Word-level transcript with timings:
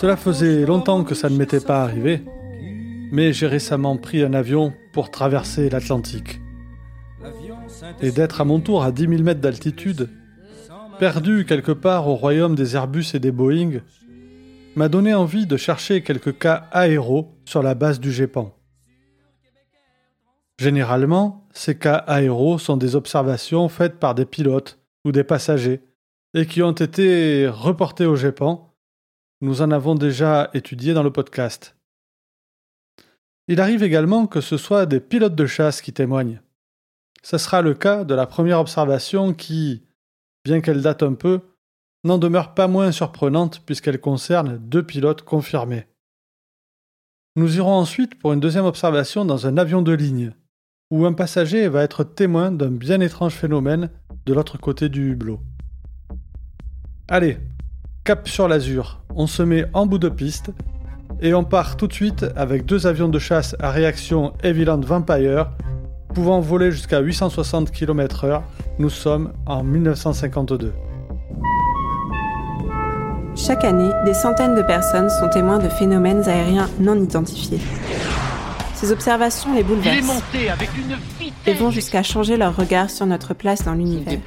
Cela 0.00 0.16
faisait 0.16 0.66
longtemps 0.66 1.04
que 1.04 1.14
ça 1.14 1.28
ne 1.28 1.36
m'était 1.36 1.60
pas 1.60 1.82
arrivé, 1.82 2.22
mais 3.12 3.32
j'ai 3.32 3.46
récemment 3.46 3.96
pris 3.96 4.22
un 4.22 4.34
avion 4.34 4.72
pour 4.92 5.10
traverser 5.10 5.68
l'Atlantique. 5.70 6.40
Et 8.00 8.10
d'être 8.10 8.40
à 8.40 8.44
mon 8.44 8.60
tour 8.60 8.82
à 8.84 8.92
10 8.92 9.08
000 9.08 9.22
mètres 9.22 9.40
d'altitude, 9.40 10.10
perdu 10.98 11.44
quelque 11.44 11.72
part 11.72 12.08
au 12.08 12.14
royaume 12.14 12.54
des 12.54 12.76
Airbus 12.76 13.06
et 13.14 13.18
des 13.18 13.32
Boeing, 13.32 13.80
m'a 14.76 14.88
donné 14.88 15.14
envie 15.14 15.46
de 15.46 15.56
chercher 15.56 16.02
quelques 16.02 16.38
cas 16.38 16.68
aéros 16.72 17.32
sur 17.44 17.62
la 17.62 17.74
base 17.74 18.00
du 18.00 18.12
GEPAN. 18.12 18.54
Généralement, 20.58 21.48
ces 21.52 21.76
cas 21.76 21.96
aéros 21.96 22.58
sont 22.58 22.76
des 22.76 22.94
observations 22.94 23.68
faites 23.68 23.98
par 23.98 24.14
des 24.14 24.24
pilotes 24.24 24.78
ou 25.04 25.12
des 25.12 25.24
passagers 25.24 25.82
et 26.34 26.46
qui 26.46 26.62
ont 26.62 26.72
été 26.72 27.48
reportés 27.48 28.06
au 28.06 28.16
GEPAN. 28.16 28.74
Nous 29.40 29.62
en 29.62 29.70
avons 29.70 29.94
déjà 29.94 30.50
étudié 30.54 30.94
dans 30.94 31.02
le 31.02 31.12
podcast. 31.12 31.76
Il 33.48 33.60
arrive 33.60 33.82
également 33.82 34.26
que 34.26 34.40
ce 34.40 34.56
soit 34.56 34.86
des 34.86 35.00
pilotes 35.00 35.34
de 35.34 35.46
chasse 35.46 35.82
qui 35.82 35.92
témoignent. 35.92 36.40
Ce 37.22 37.36
sera 37.36 37.60
le 37.60 37.74
cas 37.74 38.04
de 38.04 38.14
la 38.14 38.26
première 38.26 38.60
observation 38.60 39.34
qui, 39.34 39.82
bien 40.44 40.60
qu'elle 40.60 40.82
date 40.82 41.02
un 41.02 41.14
peu, 41.14 41.40
n'en 42.04 42.18
demeure 42.18 42.54
pas 42.54 42.68
moins 42.68 42.92
surprenante 42.92 43.62
puisqu'elle 43.66 44.00
concerne 44.00 44.58
deux 44.58 44.82
pilotes 44.82 45.22
confirmés. 45.22 45.86
Nous 47.36 47.56
irons 47.56 47.72
ensuite 47.72 48.18
pour 48.18 48.32
une 48.32 48.40
deuxième 48.40 48.66
observation 48.66 49.24
dans 49.24 49.46
un 49.46 49.56
avion 49.56 49.82
de 49.82 49.92
ligne, 49.92 50.32
où 50.94 51.06
un 51.06 51.12
passager 51.12 51.66
va 51.66 51.82
être 51.82 52.04
témoin 52.04 52.52
d'un 52.52 52.70
bien 52.70 53.00
étrange 53.00 53.34
phénomène 53.34 53.90
de 54.26 54.32
l'autre 54.32 54.58
côté 54.58 54.88
du 54.88 55.10
hublot. 55.10 55.40
Allez, 57.08 57.38
cap 58.04 58.28
sur 58.28 58.46
l'azur, 58.46 59.00
on 59.12 59.26
se 59.26 59.42
met 59.42 59.64
en 59.72 59.86
bout 59.86 59.98
de 59.98 60.08
piste 60.08 60.52
et 61.20 61.34
on 61.34 61.42
part 61.42 61.76
tout 61.76 61.88
de 61.88 61.92
suite 61.92 62.24
avec 62.36 62.64
deux 62.64 62.86
avions 62.86 63.08
de 63.08 63.18
chasse 63.18 63.56
à 63.58 63.72
réaction 63.72 64.34
Eviland 64.44 64.78
Vampire, 64.78 65.50
pouvant 66.14 66.38
voler 66.38 66.70
jusqu'à 66.70 67.00
860 67.00 67.72
km/h. 67.72 68.42
Nous 68.78 68.90
sommes 68.90 69.32
en 69.46 69.64
1952. 69.64 70.72
Chaque 73.34 73.64
année, 73.64 73.90
des 74.04 74.14
centaines 74.14 74.54
de 74.54 74.62
personnes 74.62 75.10
sont 75.10 75.28
témoins 75.28 75.58
de 75.58 75.68
phénomènes 75.68 76.22
aériens 76.28 76.70
non 76.78 76.94
identifiés. 76.94 77.58
Ces 78.84 78.92
observations 78.92 79.54
les 79.54 79.62
bouleversent 79.62 80.22
et 81.46 81.54
vont 81.54 81.70
jusqu'à 81.70 82.02
changer 82.02 82.36
leur 82.36 82.54
regard 82.54 82.90
sur 82.90 83.06
notre 83.06 83.32
place 83.32 83.64
dans 83.64 83.72
l'univers. 83.72 84.18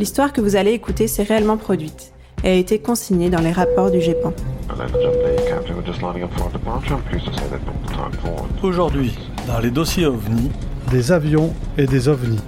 L'histoire 0.00 0.32
que 0.32 0.40
vous 0.40 0.56
allez 0.56 0.72
écouter 0.72 1.06
s'est 1.06 1.22
réellement 1.22 1.56
produite 1.56 2.12
et 2.42 2.48
a 2.48 2.54
été 2.54 2.80
consignée 2.80 3.30
dans 3.30 3.40
les 3.40 3.52
rapports 3.52 3.92
du 3.92 4.00
GEPAN. 4.00 4.32
Aujourd'hui, 8.64 9.14
dans 9.46 9.60
les 9.60 9.70
dossiers 9.70 10.06
OVNI, 10.06 10.50
des 10.90 11.12
avions 11.12 11.54
et 11.78 11.86
des 11.86 12.08
ovnis. 12.08 12.40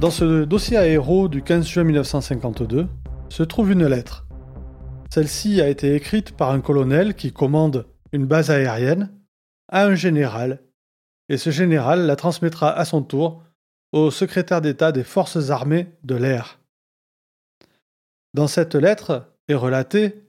Dans 0.00 0.10
ce 0.10 0.44
dossier 0.44 0.78
aéro 0.78 1.28
du 1.28 1.42
15 1.42 1.66
juin 1.66 1.84
1952 1.84 2.88
se 3.28 3.42
trouve 3.42 3.70
une 3.70 3.86
lettre. 3.86 4.26
Celle-ci 5.12 5.60
a 5.60 5.68
été 5.68 5.94
écrite 5.94 6.34
par 6.34 6.52
un 6.52 6.62
colonel 6.62 7.14
qui 7.14 7.34
commande 7.34 7.86
une 8.12 8.24
base 8.24 8.50
aérienne 8.50 9.12
à 9.68 9.84
un 9.84 9.94
général, 9.94 10.62
et 11.28 11.36
ce 11.36 11.50
général 11.50 12.06
la 12.06 12.16
transmettra 12.16 12.72
à 12.72 12.86
son 12.86 13.02
tour 13.02 13.44
au 13.92 14.10
secrétaire 14.10 14.62
d'État 14.62 14.90
des 14.90 15.04
forces 15.04 15.50
armées 15.50 15.88
de 16.02 16.14
l'air. 16.14 16.60
Dans 18.32 18.46
cette 18.46 18.76
lettre 18.76 19.34
est 19.48 19.54
relatée, 19.54 20.24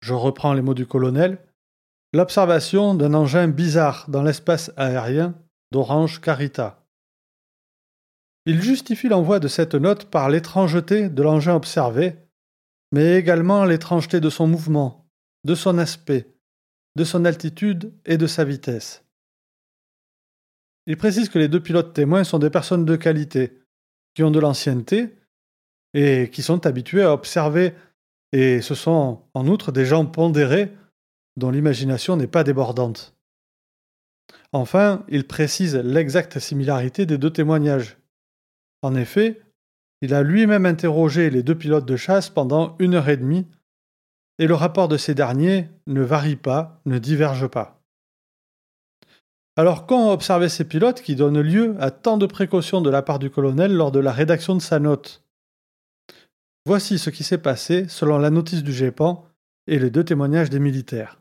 je 0.00 0.12
reprends 0.12 0.54
les 0.54 0.62
mots 0.62 0.74
du 0.74 0.86
colonel, 0.86 1.38
l'observation 2.12 2.96
d'un 2.96 3.14
engin 3.14 3.46
bizarre 3.46 4.06
dans 4.08 4.24
l'espace 4.24 4.72
aérien 4.76 5.36
d'Orange 5.70 6.20
Carita. 6.20 6.83
Il 8.46 8.60
justifie 8.60 9.08
l'envoi 9.08 9.40
de 9.40 9.48
cette 9.48 9.74
note 9.74 10.06
par 10.06 10.28
l'étrangeté 10.28 11.08
de 11.08 11.22
l'engin 11.22 11.54
observé, 11.54 12.16
mais 12.92 13.16
également 13.16 13.64
l'étrangeté 13.64 14.20
de 14.20 14.28
son 14.28 14.46
mouvement, 14.46 15.10
de 15.44 15.54
son 15.54 15.78
aspect, 15.78 16.26
de 16.96 17.04
son 17.04 17.24
altitude 17.24 17.92
et 18.04 18.18
de 18.18 18.26
sa 18.26 18.44
vitesse. 18.44 19.04
Il 20.86 20.98
précise 20.98 21.30
que 21.30 21.38
les 21.38 21.48
deux 21.48 21.62
pilotes 21.62 21.94
témoins 21.94 22.24
sont 22.24 22.38
des 22.38 22.50
personnes 22.50 22.84
de 22.84 22.96
qualité, 22.96 23.58
qui 24.14 24.22
ont 24.22 24.30
de 24.30 24.40
l'ancienneté 24.40 25.16
et 25.94 26.28
qui 26.30 26.42
sont 26.42 26.66
habitués 26.66 27.02
à 27.02 27.12
observer, 27.12 27.74
et 28.32 28.60
ce 28.60 28.74
sont 28.74 29.22
en 29.32 29.46
outre 29.46 29.72
des 29.72 29.86
gens 29.86 30.04
pondérés 30.04 30.70
dont 31.36 31.50
l'imagination 31.50 32.16
n'est 32.16 32.26
pas 32.26 32.44
débordante. 32.44 33.16
Enfin, 34.52 35.04
il 35.08 35.26
précise 35.26 35.76
l'exacte 35.76 36.38
similarité 36.38 37.06
des 37.06 37.18
deux 37.18 37.32
témoignages, 37.32 37.96
en 38.84 38.94
effet, 38.94 39.40
il 40.02 40.12
a 40.12 40.22
lui-même 40.22 40.66
interrogé 40.66 41.30
les 41.30 41.42
deux 41.42 41.54
pilotes 41.56 41.86
de 41.86 41.96
chasse 41.96 42.28
pendant 42.28 42.76
une 42.78 42.94
heure 42.94 43.08
et 43.08 43.16
demie, 43.16 43.46
et 44.38 44.46
le 44.46 44.54
rapport 44.54 44.88
de 44.88 44.98
ces 44.98 45.14
derniers 45.14 45.70
ne 45.86 46.02
varie 46.02 46.36
pas, 46.36 46.80
ne 46.84 46.98
diverge 46.98 47.46
pas. 47.46 47.80
Alors 49.56 49.86
qu'ont 49.86 50.10
observé 50.10 50.48
ces 50.48 50.64
pilotes 50.64 51.00
qui 51.00 51.16
donnent 51.16 51.40
lieu 51.40 51.76
à 51.78 51.90
tant 51.90 52.18
de 52.18 52.26
précautions 52.26 52.82
de 52.82 52.90
la 52.90 53.02
part 53.02 53.18
du 53.18 53.30
colonel 53.30 53.72
lors 53.72 53.92
de 53.92 54.00
la 54.00 54.12
rédaction 54.12 54.54
de 54.54 54.60
sa 54.60 54.78
note? 54.78 55.24
Voici 56.66 56.98
ce 56.98 57.10
qui 57.10 57.24
s'est 57.24 57.38
passé 57.38 57.86
selon 57.88 58.18
la 58.18 58.30
notice 58.30 58.62
du 58.62 58.72
GEPAN 58.72 59.26
et 59.66 59.78
les 59.78 59.90
deux 59.90 60.04
témoignages 60.04 60.50
des 60.50 60.58
militaires. 60.58 61.20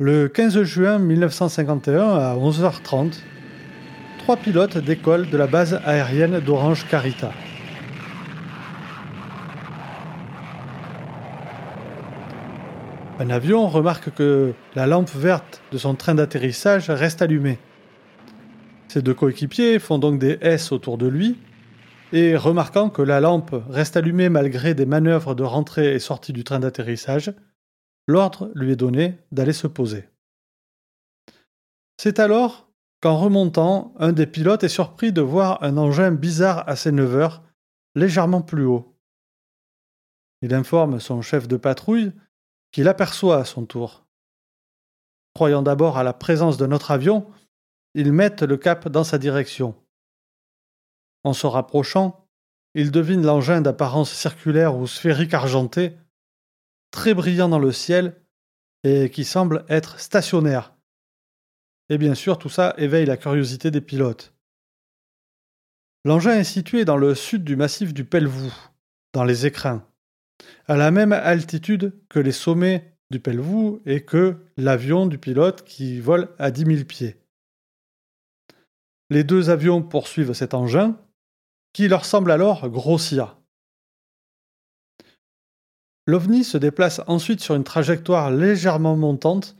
Le 0.00 0.28
15 0.28 0.62
juin 0.62 0.98
1951 0.98 2.08
à 2.08 2.36
11h30, 2.36 3.20
trois 4.28 4.36
pilotes 4.36 4.76
décollent 4.76 5.30
de 5.30 5.38
la 5.38 5.46
base 5.46 5.80
aérienne 5.86 6.38
d'Orange 6.40 6.86
Carita. 6.86 7.32
Un 13.20 13.30
avion 13.30 13.68
remarque 13.68 14.10
que 14.10 14.52
la 14.74 14.86
lampe 14.86 15.08
verte 15.14 15.62
de 15.72 15.78
son 15.78 15.94
train 15.94 16.14
d'atterrissage 16.14 16.90
reste 16.90 17.22
allumée. 17.22 17.58
Ses 18.88 19.00
deux 19.00 19.14
coéquipiers 19.14 19.78
font 19.78 19.98
donc 19.98 20.18
des 20.18 20.36
S 20.42 20.72
autour 20.72 20.98
de 20.98 21.06
lui, 21.06 21.38
et 22.12 22.36
remarquant 22.36 22.90
que 22.90 23.00
la 23.00 23.20
lampe 23.20 23.56
reste 23.70 23.96
allumée 23.96 24.28
malgré 24.28 24.74
des 24.74 24.84
manœuvres 24.84 25.34
de 25.34 25.42
rentrée 25.42 25.94
et 25.94 25.98
sortie 25.98 26.34
du 26.34 26.44
train 26.44 26.60
d'atterrissage, 26.60 27.32
l'ordre 28.06 28.50
lui 28.54 28.72
est 28.72 28.76
donné 28.76 29.20
d'aller 29.32 29.54
se 29.54 29.68
poser. 29.68 30.04
C'est 31.96 32.18
alors 32.18 32.67
qu'en 33.00 33.16
remontant, 33.16 33.94
un 33.98 34.12
des 34.12 34.26
pilotes 34.26 34.64
est 34.64 34.68
surpris 34.68 35.12
de 35.12 35.20
voir 35.20 35.62
un 35.62 35.76
engin 35.76 36.10
bizarre 36.10 36.68
à 36.68 36.76
ses 36.76 36.92
9 36.92 37.14
heures, 37.14 37.42
légèrement 37.94 38.42
plus 38.42 38.64
haut. 38.64 38.96
Il 40.42 40.54
informe 40.54 41.00
son 41.00 41.22
chef 41.22 41.48
de 41.48 41.56
patrouille 41.56 42.12
qu'il 42.70 42.88
aperçoit 42.88 43.38
à 43.38 43.44
son 43.44 43.66
tour. 43.66 44.06
Croyant 45.34 45.62
d'abord 45.62 45.98
à 45.98 46.02
la 46.02 46.12
présence 46.12 46.56
de 46.56 46.66
notre 46.66 46.90
avion, 46.90 47.30
ils 47.94 48.12
mettent 48.12 48.42
le 48.42 48.56
cap 48.56 48.88
dans 48.88 49.04
sa 49.04 49.18
direction. 49.18 49.74
En 51.24 51.32
se 51.32 51.46
rapprochant, 51.46 52.28
il 52.74 52.90
devine 52.90 53.24
l'engin 53.24 53.60
d'apparence 53.60 54.12
circulaire 54.12 54.76
ou 54.76 54.86
sphérique 54.86 55.34
argenté, 55.34 55.96
très 56.90 57.14
brillant 57.14 57.48
dans 57.48 57.58
le 57.58 57.72
ciel 57.72 58.20
et 58.84 59.10
qui 59.10 59.24
semble 59.24 59.64
être 59.68 59.98
stationnaire, 59.98 60.74
et 61.88 61.98
bien 61.98 62.14
sûr, 62.14 62.38
tout 62.38 62.48
ça 62.48 62.74
éveille 62.78 63.06
la 63.06 63.16
curiosité 63.16 63.70
des 63.70 63.80
pilotes. 63.80 64.34
L'engin 66.04 66.38
est 66.38 66.44
situé 66.44 66.84
dans 66.84 66.96
le 66.96 67.14
sud 67.14 67.44
du 67.44 67.56
massif 67.56 67.92
du 67.92 68.04
Pelvoux, 68.04 68.54
dans 69.12 69.24
les 69.24 69.46
écrins, 69.46 69.86
à 70.66 70.76
la 70.76 70.90
même 70.90 71.12
altitude 71.12 71.92
que 72.08 72.18
les 72.18 72.32
sommets 72.32 72.94
du 73.10 73.20
Pelvoux 73.20 73.80
et 73.86 74.04
que 74.04 74.36
l'avion 74.56 75.06
du 75.06 75.18
pilote 75.18 75.64
qui 75.64 76.00
vole 76.00 76.28
à 76.38 76.50
10 76.50 76.64
000 76.76 76.84
pieds. 76.84 77.16
Les 79.10 79.24
deux 79.24 79.50
avions 79.50 79.82
poursuivent 79.82 80.34
cet 80.34 80.54
engin, 80.54 81.00
qui 81.72 81.88
leur 81.88 82.04
semble 82.04 82.30
alors 82.30 82.68
grossir. 82.68 83.38
L'OVNI 86.06 86.44
se 86.44 86.58
déplace 86.58 87.00
ensuite 87.06 87.40
sur 87.40 87.54
une 87.54 87.64
trajectoire 87.64 88.30
légèrement 88.30 88.96
montante 88.96 89.56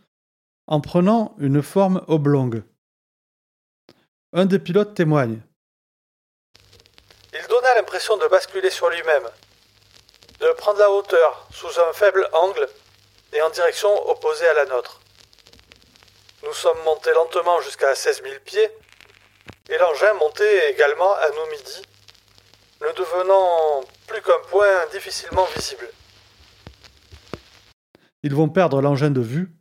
en 0.68 0.80
prenant 0.82 1.34
une 1.38 1.62
forme 1.62 2.04
oblongue. 2.08 2.62
Un 4.34 4.44
des 4.44 4.58
pilotes 4.58 4.94
témoigne. 4.94 5.40
Il 7.32 7.46
donna 7.48 7.74
l'impression 7.74 8.18
de 8.18 8.26
basculer 8.28 8.68
sur 8.68 8.90
lui-même, 8.90 9.26
de 10.40 10.52
prendre 10.58 10.78
la 10.78 10.90
hauteur 10.90 11.48
sous 11.50 11.80
un 11.80 11.92
faible 11.94 12.28
angle 12.34 12.68
et 13.32 13.40
en 13.40 13.48
direction 13.48 13.90
opposée 14.10 14.46
à 14.46 14.54
la 14.54 14.66
nôtre. 14.66 15.00
Nous 16.44 16.52
sommes 16.52 16.82
montés 16.84 17.12
lentement 17.12 17.62
jusqu'à 17.62 17.94
16 17.94 18.22
000 18.22 18.34
pieds 18.44 18.68
et 19.70 19.78
l'engin 19.78 20.12
montait 20.14 20.70
également 20.70 21.14
à 21.14 21.30
nos 21.30 21.46
midi, 21.50 21.82
ne 22.82 22.92
devenant 22.92 23.80
plus 24.06 24.20
qu'un 24.20 24.38
point 24.50 24.86
difficilement 24.92 25.46
visible. 25.56 25.88
Ils 28.22 28.34
vont 28.34 28.50
perdre 28.50 28.82
l'engin 28.82 29.10
de 29.10 29.20
vue, 29.20 29.57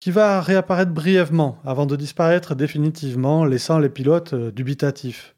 qui 0.00 0.10
va 0.10 0.40
réapparaître 0.40 0.92
brièvement 0.92 1.58
avant 1.64 1.86
de 1.86 1.94
disparaître 1.94 2.54
définitivement, 2.54 3.44
laissant 3.44 3.78
les 3.78 3.90
pilotes 3.90 4.32
euh, 4.32 4.50
dubitatifs. 4.50 5.36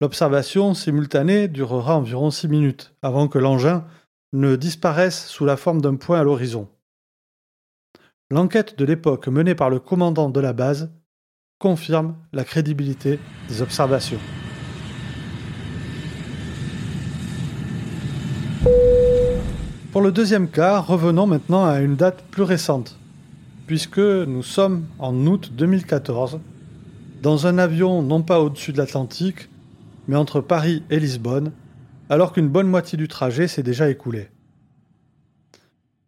L'observation 0.00 0.74
simultanée 0.74 1.46
durera 1.46 1.96
environ 1.96 2.30
6 2.30 2.48
minutes 2.48 2.94
avant 3.02 3.28
que 3.28 3.38
l'engin 3.38 3.84
ne 4.32 4.56
disparaisse 4.56 5.26
sous 5.26 5.44
la 5.44 5.56
forme 5.56 5.80
d'un 5.80 5.96
point 5.96 6.18
à 6.18 6.24
l'horizon. 6.24 6.68
L'enquête 8.30 8.78
de 8.78 8.84
l'époque 8.84 9.28
menée 9.28 9.54
par 9.54 9.70
le 9.70 9.78
commandant 9.78 10.30
de 10.30 10.40
la 10.40 10.52
base 10.52 10.90
confirme 11.58 12.16
la 12.32 12.44
crédibilité 12.44 13.18
des 13.48 13.60
observations. 13.60 14.20
Pour 19.92 20.02
le 20.02 20.12
deuxième 20.12 20.48
cas, 20.48 20.78
revenons 20.78 21.26
maintenant 21.26 21.66
à 21.66 21.80
une 21.80 21.96
date 21.96 22.22
plus 22.30 22.44
récente, 22.44 22.96
puisque 23.66 23.98
nous 23.98 24.44
sommes 24.44 24.86
en 25.00 25.26
août 25.26 25.50
2014, 25.52 26.38
dans 27.22 27.48
un 27.48 27.58
avion 27.58 28.00
non 28.00 28.22
pas 28.22 28.40
au-dessus 28.40 28.72
de 28.72 28.78
l'Atlantique, 28.78 29.48
mais 30.06 30.14
entre 30.14 30.40
Paris 30.40 30.84
et 30.90 31.00
Lisbonne, 31.00 31.50
alors 32.08 32.32
qu'une 32.32 32.48
bonne 32.48 32.68
moitié 32.68 32.96
du 32.96 33.08
trajet 33.08 33.48
s'est 33.48 33.64
déjà 33.64 33.90
écoulé. 33.90 34.28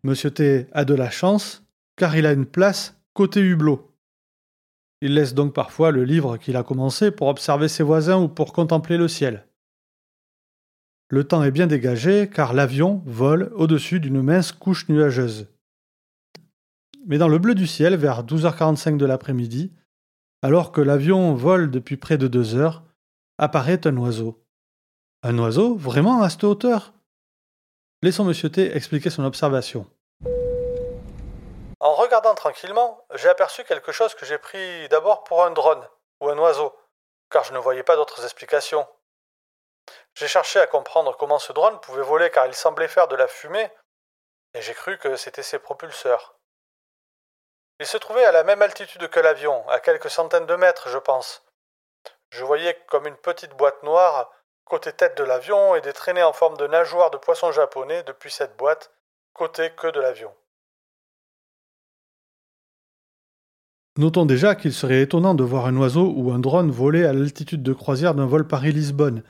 Monsieur 0.04 0.30
T 0.30 0.68
a 0.70 0.84
de 0.84 0.94
la 0.94 1.10
chance, 1.10 1.64
car 1.96 2.16
il 2.16 2.24
a 2.24 2.32
une 2.32 2.46
place 2.46 2.96
côté 3.14 3.40
hublot. 3.40 3.92
Il 5.00 5.14
laisse 5.14 5.34
donc 5.34 5.54
parfois 5.54 5.90
le 5.90 6.04
livre 6.04 6.36
qu'il 6.36 6.56
a 6.56 6.62
commencé 6.62 7.10
pour 7.10 7.26
observer 7.26 7.66
ses 7.66 7.82
voisins 7.82 8.20
ou 8.22 8.28
pour 8.28 8.52
contempler 8.52 8.96
le 8.96 9.08
ciel. 9.08 9.44
Le 11.12 11.28
temps 11.28 11.42
est 11.42 11.50
bien 11.50 11.66
dégagé 11.66 12.30
car 12.30 12.54
l'avion 12.54 13.02
vole 13.04 13.52
au-dessus 13.54 14.00
d'une 14.00 14.22
mince 14.22 14.50
couche 14.50 14.88
nuageuse. 14.88 15.46
Mais 17.06 17.18
dans 17.18 17.28
le 17.28 17.36
bleu 17.36 17.54
du 17.54 17.66
ciel, 17.66 17.96
vers 17.96 18.24
12h45 18.24 18.96
de 18.96 19.04
l'après-midi, 19.04 19.74
alors 20.40 20.72
que 20.72 20.80
l'avion 20.80 21.34
vole 21.34 21.70
depuis 21.70 21.98
près 21.98 22.16
de 22.16 22.28
deux 22.28 22.54
heures, 22.54 22.82
apparaît 23.36 23.86
un 23.86 23.94
oiseau. 23.98 24.42
Un 25.22 25.38
oiseau 25.38 25.76
Vraiment 25.76 26.22
à 26.22 26.30
cette 26.30 26.44
hauteur? 26.44 26.94
Laissons 28.00 28.24
Monsieur 28.24 28.48
T 28.48 28.74
expliquer 28.74 29.10
son 29.10 29.26
observation. 29.26 29.84
En 31.78 31.92
regardant 31.92 32.34
tranquillement, 32.34 33.04
j'ai 33.16 33.28
aperçu 33.28 33.64
quelque 33.64 33.92
chose 33.92 34.14
que 34.14 34.24
j'ai 34.24 34.38
pris 34.38 34.88
d'abord 34.88 35.24
pour 35.24 35.44
un 35.44 35.50
drone 35.50 35.86
ou 36.22 36.30
un 36.30 36.38
oiseau, 36.38 36.72
car 37.28 37.44
je 37.44 37.52
ne 37.52 37.58
voyais 37.58 37.82
pas 37.82 37.96
d'autres 37.96 38.24
explications. 38.24 38.86
J'ai 40.14 40.28
cherché 40.28 40.60
à 40.60 40.66
comprendre 40.66 41.16
comment 41.16 41.38
ce 41.38 41.52
drone 41.52 41.80
pouvait 41.80 42.02
voler 42.02 42.30
car 42.30 42.46
il 42.46 42.54
semblait 42.54 42.88
faire 42.88 43.08
de 43.08 43.16
la 43.16 43.28
fumée, 43.28 43.70
et 44.54 44.62
j'ai 44.62 44.74
cru 44.74 44.98
que 44.98 45.16
c'était 45.16 45.42
ses 45.42 45.58
propulseurs. 45.58 46.38
Il 47.80 47.86
se 47.86 47.96
trouvait 47.96 48.24
à 48.24 48.32
la 48.32 48.44
même 48.44 48.62
altitude 48.62 49.08
que 49.08 49.20
l'avion, 49.20 49.66
à 49.68 49.80
quelques 49.80 50.10
centaines 50.10 50.46
de 50.46 50.56
mètres, 50.56 50.88
je 50.88 50.98
pense, 50.98 51.42
je 52.30 52.44
voyais 52.44 52.78
comme 52.88 53.06
une 53.06 53.16
petite 53.16 53.54
boîte 53.56 53.82
noire 53.82 54.30
côté 54.64 54.92
tête 54.92 55.18
de 55.18 55.24
l'avion 55.24 55.74
et 55.74 55.82
des 55.82 55.92
traînées 55.92 56.22
en 56.22 56.32
forme 56.32 56.56
de 56.56 56.66
nageoires 56.66 57.10
de 57.10 57.18
poissons 57.18 57.52
japonais 57.52 58.02
depuis 58.04 58.30
cette 58.30 58.56
boîte 58.56 58.90
côté 59.34 59.70
queue 59.76 59.92
de 59.92 60.00
l'avion. 60.00 60.32
Notons 63.98 64.24
déjà 64.24 64.54
qu'il 64.54 64.72
serait 64.72 65.02
étonnant 65.02 65.34
de 65.34 65.44
voir 65.44 65.66
un 65.66 65.76
oiseau 65.76 66.10
ou 66.16 66.32
un 66.32 66.38
drone 66.38 66.70
voler 66.70 67.04
à 67.04 67.12
l'altitude 67.12 67.62
de 67.62 67.74
croisière 67.74 68.14
d'un 68.14 68.24
vol 68.24 68.48
Paris-Lisbonne, 68.48 69.22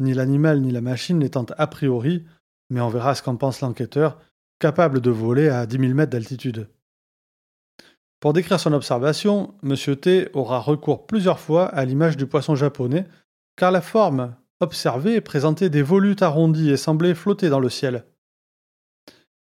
ni 0.00 0.14
l'animal 0.14 0.60
ni 0.60 0.70
la 0.70 0.80
machine 0.80 1.18
n'étant 1.18 1.46
a 1.56 1.66
priori, 1.66 2.24
mais 2.70 2.80
on 2.80 2.88
verra 2.88 3.14
ce 3.14 3.22
qu'en 3.22 3.36
pense 3.36 3.60
l'enquêteur, 3.60 4.18
capable 4.58 5.00
de 5.00 5.10
voler 5.10 5.48
à 5.48 5.66
10 5.66 5.78
000 5.78 5.94
mètres 5.94 6.10
d'altitude. 6.10 6.68
Pour 8.20 8.32
décrire 8.32 8.60
son 8.60 8.72
observation, 8.72 9.54
M. 9.62 9.76
T 9.96 10.28
aura 10.34 10.58
recours 10.58 11.06
plusieurs 11.06 11.40
fois 11.40 11.66
à 11.66 11.84
l'image 11.84 12.16
du 12.16 12.26
poisson 12.26 12.54
japonais, 12.54 13.06
car 13.56 13.70
la 13.70 13.80
forme 13.80 14.34
observée 14.60 15.20
présentait 15.22 15.70
des 15.70 15.82
volutes 15.82 16.22
arrondies 16.22 16.70
et 16.70 16.76
semblait 16.76 17.14
flotter 17.14 17.48
dans 17.48 17.60
le 17.60 17.70
ciel. 17.70 18.04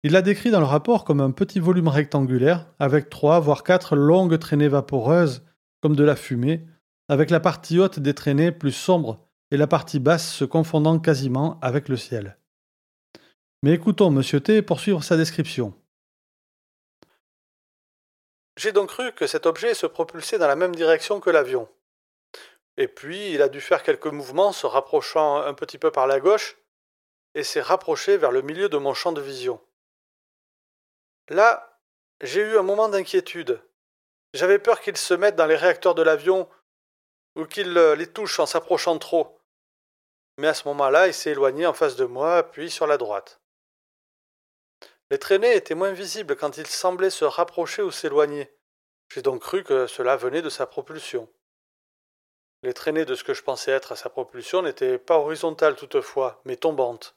Il 0.03 0.13
l'a 0.13 0.23
décrit 0.23 0.51
dans 0.51 0.61
le 0.61 0.67
rapport 0.67 1.05
comme 1.05 1.21
un 1.21 1.31
petit 1.31 1.61
volume 1.61 1.89
rectangulaire, 1.89 2.67
avec 2.79 3.09
trois 3.09 3.41
voire 3.41 3.65
quatre 3.65 3.97
longues 3.97 4.39
traînées 4.39 4.69
vaporeuses, 4.69 5.43
comme 5.81 5.97
de 5.97 6.05
la 6.05 6.17
fumée, 6.17 6.67
avec 7.09 7.31
la 7.31 7.41
partie 7.41 7.79
haute 7.79 7.99
des 7.99 8.15
traînées 8.15 8.53
plus 8.53 8.73
sombre 8.73 9.30
et 9.50 9.56
la 9.56 9.67
partie 9.67 9.99
basse 9.99 10.32
se 10.32 10.44
confondant 10.44 10.99
quasiment 10.99 11.58
avec 11.61 11.88
le 11.88 11.97
ciel. 11.97 12.37
Mais 13.62 13.73
écoutons 13.73 14.11
M. 14.11 14.41
T 14.41 14.62
poursuivre 14.62 15.02
sa 15.02 15.17
description. 15.17 15.75
J'ai 18.56 18.73
donc 18.73 18.88
cru 18.91 19.12
que 19.12 19.26
cet 19.26 19.47
objet 19.47 19.75
se 19.75 19.87
propulsait 19.87 20.38
dans 20.38 20.49
la 20.49 20.56
même 20.56 20.75
direction 20.75 21.20
que 21.20 21.31
l'avion. 21.31 21.69
Et 22.76 22.88
puis, 22.88 23.32
il 23.32 23.43
a 23.43 23.49
dû 23.49 23.61
faire 23.61 23.82
quelques 23.82 24.06
mouvements, 24.06 24.52
se 24.52 24.67
rapprochant 24.67 25.37
un 25.37 25.55
petit 25.55 25.79
peu 25.79 25.91
par 25.91 26.06
la 26.06 26.20
gauche, 26.20 26.56
et 27.35 27.44
s'est 27.44 27.61
rapproché 27.61 28.17
vers 28.17 28.32
le 28.32 28.43
milieu 28.43 28.69
de 28.69 28.79
mon 28.79 28.94
champ 28.94 29.12
de 29.12 29.20
vision. 29.20 29.61
Là, 31.29 31.79
j'ai 32.23 32.41
eu 32.41 32.58
un 32.58 32.62
moment 32.62 32.88
d'inquiétude. 32.88 33.62
J'avais 34.35 34.58
peur 34.58 34.81
qu'il 34.81 34.97
se 34.97 35.14
mette 35.14 35.37
dans 35.37 35.47
les 35.47 35.56
réacteurs 35.56 35.94
de 35.94 36.02
l'avion 36.02 36.49
ou 37.37 37.44
qu'il 37.44 37.73
les 37.73 38.06
touche 38.06 38.41
en 38.41 38.47
s'approchant 38.47 38.99
trop. 38.99 39.40
Mais 40.38 40.49
à 40.49 40.55
ce 40.55 40.67
moment-là, 40.69 41.06
il 41.06 41.15
s'est 41.15 41.31
éloigné 41.31 41.67
en 41.67 41.75
face 41.75 41.97
de 41.97 42.05
moi, 42.05 42.43
puis 42.50 42.71
sur 42.71 42.87
la 42.87 42.97
droite. 42.97 43.41
Les 45.11 45.19
traînées 45.19 45.56
étaient 45.56 45.75
moins 45.75 45.93
visibles 45.93 46.37
quand 46.37 46.56
il 46.56 46.67
semblait 46.67 47.11
se 47.11 47.25
rapprocher 47.25 47.82
ou 47.82 47.91
s'éloigner. 47.91 48.50
J'ai 49.12 49.23
donc 49.23 49.41
cru 49.41 49.65
que 49.65 49.87
cela 49.87 50.17
venait 50.17 50.43
de 50.43 50.49
sa 50.49 50.67
propulsion. 50.67 51.29
Les 52.62 52.75
traînées 52.75 53.05
de 53.05 53.15
ce 53.15 53.25
que 53.25 53.35
je 53.35 53.43
pensais 53.43 53.73
être 53.73 53.93
à 53.93 53.97
sa 53.97 54.09
propulsion 54.09 54.62
n'étaient 54.62 54.99
pas 54.99 55.19
horizontales 55.19 55.77
toutefois, 55.77 56.41
mais 56.44 56.56
tombantes. 56.56 57.17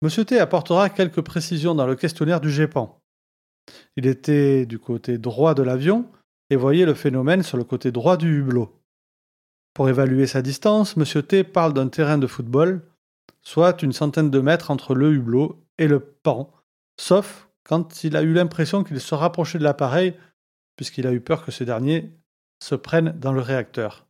Monsieur 0.00 0.24
T 0.24 0.38
apportera 0.38 0.88
quelques 0.88 1.22
précisions 1.22 1.74
dans 1.74 1.86
le 1.86 1.96
questionnaire 1.96 2.40
du 2.40 2.50
GEPAN. 2.50 3.00
Il 3.96 4.06
était 4.06 4.66
du 4.66 4.78
côté 4.78 5.18
droit 5.18 5.54
de 5.54 5.62
l'avion 5.62 6.10
et 6.50 6.56
voyait 6.56 6.86
le 6.86 6.94
phénomène 6.94 7.42
sur 7.42 7.56
le 7.56 7.64
côté 7.64 7.90
droit 7.90 8.16
du 8.16 8.40
hublot. 8.40 8.83
Pour 9.74 9.88
évaluer 9.88 10.28
sa 10.28 10.40
distance, 10.40 10.96
Monsieur 10.96 11.22
T 11.22 11.42
parle 11.42 11.74
d'un 11.74 11.88
terrain 11.88 12.16
de 12.16 12.28
football, 12.28 12.82
soit 13.42 13.82
une 13.82 13.92
centaine 13.92 14.30
de 14.30 14.38
mètres 14.38 14.70
entre 14.70 14.94
le 14.94 15.12
hublot 15.12 15.60
et 15.78 15.88
le 15.88 15.98
pan, 15.98 16.52
sauf 16.96 17.48
quand 17.64 18.04
il 18.04 18.16
a 18.16 18.22
eu 18.22 18.32
l'impression 18.32 18.84
qu'il 18.84 19.00
se 19.00 19.14
rapprochait 19.16 19.58
de 19.58 19.64
l'appareil, 19.64 20.14
puisqu'il 20.76 21.08
a 21.08 21.12
eu 21.12 21.20
peur 21.20 21.44
que 21.44 21.50
ce 21.50 21.64
dernier 21.64 22.12
se 22.62 22.76
prenne 22.76 23.18
dans 23.18 23.32
le 23.32 23.40
réacteur. 23.40 24.06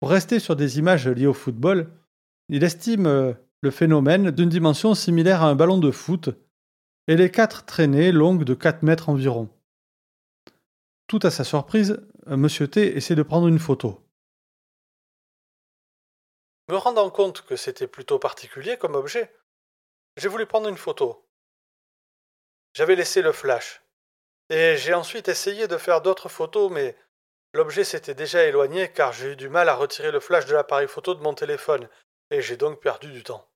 Pour 0.00 0.10
rester 0.10 0.38
sur 0.38 0.54
des 0.54 0.78
images 0.78 1.08
liées 1.08 1.26
au 1.26 1.34
football, 1.34 1.90
il 2.48 2.62
estime 2.62 3.06
euh, 3.06 3.32
le 3.62 3.70
phénomène 3.72 4.30
d'une 4.30 4.48
dimension 4.48 4.94
similaire 4.94 5.42
à 5.42 5.48
un 5.48 5.56
ballon 5.56 5.78
de 5.78 5.90
foot 5.90 6.30
et 7.08 7.16
les 7.16 7.30
quatre 7.30 7.64
traînées 7.64 8.12
longues 8.12 8.44
de 8.44 8.54
4 8.54 8.82
mètres 8.82 9.08
environ. 9.08 9.48
Tout 11.06 11.20
à 11.22 11.30
sa 11.30 11.44
surprise, 11.44 12.00
M. 12.26 12.48
T 12.48 12.96
essaie 12.96 13.14
de 13.14 13.22
prendre 13.22 13.46
une 13.46 13.60
photo. 13.60 14.02
Me 16.68 16.76
rendant 16.76 17.10
compte 17.10 17.42
que 17.42 17.54
c'était 17.54 17.86
plutôt 17.86 18.18
particulier 18.18 18.76
comme 18.76 18.96
objet, 18.96 19.32
j'ai 20.16 20.28
voulu 20.28 20.46
prendre 20.46 20.68
une 20.68 20.76
photo. 20.76 21.24
J'avais 22.74 22.96
laissé 22.96 23.22
le 23.22 23.30
flash. 23.32 23.82
Et 24.50 24.76
j'ai 24.76 24.94
ensuite 24.94 25.28
essayé 25.28 25.68
de 25.68 25.76
faire 25.76 26.02
d'autres 26.02 26.28
photos, 26.28 26.72
mais 26.72 26.96
l'objet 27.54 27.84
s'était 27.84 28.14
déjà 28.14 28.44
éloigné 28.44 28.90
car 28.92 29.12
j'ai 29.12 29.32
eu 29.32 29.36
du 29.36 29.48
mal 29.48 29.68
à 29.68 29.74
retirer 29.74 30.10
le 30.10 30.20
flash 30.20 30.46
de 30.46 30.54
l'appareil 30.54 30.88
photo 30.88 31.14
de 31.14 31.22
mon 31.22 31.34
téléphone, 31.34 31.88
et 32.30 32.42
j'ai 32.42 32.56
donc 32.56 32.80
perdu 32.80 33.12
du 33.12 33.22
temps. 33.22 33.48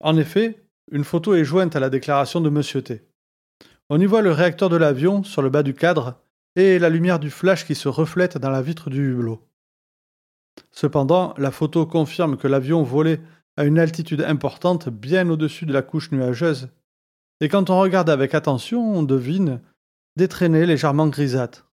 En 0.00 0.16
effet, 0.16 0.66
une 0.90 1.04
photo 1.04 1.34
est 1.34 1.44
jointe 1.44 1.76
à 1.76 1.80
la 1.80 1.90
déclaration 1.90 2.40
de 2.40 2.48
M. 2.48 2.82
T. 2.82 3.06
On 3.88 4.00
y 4.00 4.06
voit 4.06 4.22
le 4.22 4.32
réacteur 4.32 4.68
de 4.68 4.76
l'avion 4.76 5.22
sur 5.22 5.42
le 5.42 5.50
bas 5.50 5.62
du 5.62 5.72
cadre 5.72 6.20
et 6.56 6.78
la 6.78 6.88
lumière 6.88 7.20
du 7.20 7.30
flash 7.30 7.64
qui 7.64 7.76
se 7.76 7.88
reflète 7.88 8.36
dans 8.36 8.50
la 8.50 8.62
vitre 8.62 8.90
du 8.90 9.12
hublot. 9.12 9.40
Cependant, 10.72 11.34
la 11.38 11.50
photo 11.50 11.86
confirme 11.86 12.36
que 12.36 12.48
l'avion 12.48 12.82
volait 12.82 13.20
à 13.56 13.64
une 13.64 13.78
altitude 13.78 14.22
importante 14.22 14.88
bien 14.88 15.28
au-dessus 15.30 15.66
de 15.66 15.72
la 15.72 15.82
couche 15.82 16.10
nuageuse, 16.10 16.68
et 17.40 17.48
quand 17.48 17.70
on 17.70 17.78
regarde 17.78 18.10
avec 18.10 18.34
attention, 18.34 18.80
on 18.82 19.02
devine 19.02 19.60
des 20.16 20.28
traînées 20.28 20.66
légèrement 20.66 21.06
grisâtres. 21.06 21.70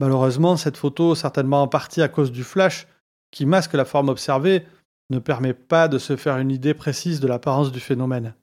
Malheureusement, 0.00 0.56
cette 0.56 0.76
photo, 0.76 1.14
certainement 1.14 1.62
en 1.62 1.68
partie 1.68 2.02
à 2.02 2.08
cause 2.08 2.32
du 2.32 2.42
flash, 2.42 2.88
qui 3.30 3.46
masque 3.46 3.74
la 3.74 3.84
forme 3.84 4.08
observée, 4.08 4.66
ne 5.10 5.20
permet 5.20 5.54
pas 5.54 5.88
de 5.88 5.98
se 5.98 6.16
faire 6.16 6.38
une 6.38 6.50
idée 6.50 6.74
précise 6.74 7.20
de 7.20 7.28
l'apparence 7.28 7.70
du 7.70 7.80
phénomène. 7.80 8.34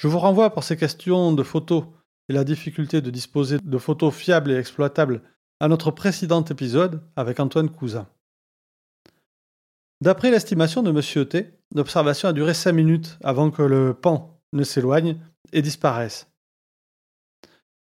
Je 0.00 0.06
vous 0.06 0.20
renvoie 0.20 0.50
pour 0.50 0.62
ces 0.62 0.76
questions 0.76 1.32
de 1.32 1.42
photos 1.42 1.84
et 2.28 2.32
la 2.32 2.44
difficulté 2.44 3.00
de 3.00 3.10
disposer 3.10 3.58
de 3.60 3.78
photos 3.78 4.14
fiables 4.14 4.52
et 4.52 4.56
exploitables 4.56 5.22
à 5.58 5.66
notre 5.66 5.90
précédent 5.90 6.44
épisode 6.44 7.02
avec 7.16 7.40
Antoine 7.40 7.68
Cousin. 7.68 8.06
D'après 10.00 10.30
l'estimation 10.30 10.84
de 10.84 10.90
M. 10.90 11.26
T, 11.26 11.58
l'observation 11.74 12.28
a 12.28 12.32
duré 12.32 12.54
5 12.54 12.70
minutes 12.70 13.18
avant 13.24 13.50
que 13.50 13.62
le 13.62 13.92
pan 13.92 14.40
ne 14.52 14.62
s'éloigne 14.62 15.18
et 15.52 15.62
disparaisse. 15.62 16.30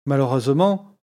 Malheureusement, 0.06 0.98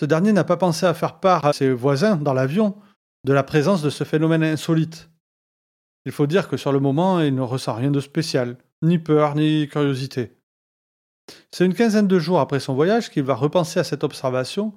ce 0.00 0.04
dernier 0.04 0.32
n'a 0.32 0.42
pas 0.42 0.56
pensé 0.56 0.84
à 0.84 0.94
faire 0.94 1.20
part 1.20 1.44
à 1.44 1.52
ses 1.52 1.70
voisins 1.70 2.16
dans 2.16 2.34
l'avion 2.34 2.76
de 3.24 3.32
la 3.32 3.44
présence 3.44 3.82
de 3.82 3.90
ce 3.90 4.02
phénomène 4.02 4.42
insolite. 4.42 5.10
Il 6.06 6.12
faut 6.12 6.26
dire 6.26 6.48
que 6.48 6.56
sur 6.56 6.72
le 6.72 6.80
moment, 6.80 7.20
il 7.20 7.36
ne 7.36 7.40
ressent 7.40 7.74
rien 7.74 7.92
de 7.92 8.00
spécial, 8.00 8.56
ni 8.82 8.98
peur, 8.98 9.36
ni 9.36 9.68
curiosité. 9.68 10.39
C'est 11.50 11.66
une 11.66 11.74
quinzaine 11.74 12.08
de 12.08 12.18
jours 12.18 12.40
après 12.40 12.60
son 12.60 12.74
voyage 12.74 13.10
qu'il 13.10 13.22
va 13.22 13.34
repenser 13.34 13.80
à 13.80 13.84
cette 13.84 14.04
observation 14.04 14.72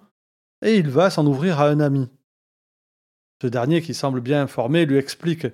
et 0.62 0.78
il 0.78 0.90
va 0.90 1.10
s'en 1.10 1.26
ouvrir 1.26 1.60
à 1.60 1.68
un 1.68 1.80
ami. 1.80 2.10
Ce 3.42 3.48
dernier, 3.48 3.82
qui 3.82 3.94
semble 3.94 4.22
bien 4.22 4.44
informé, 4.44 4.86
lui 4.86 4.98
explique 4.98 5.48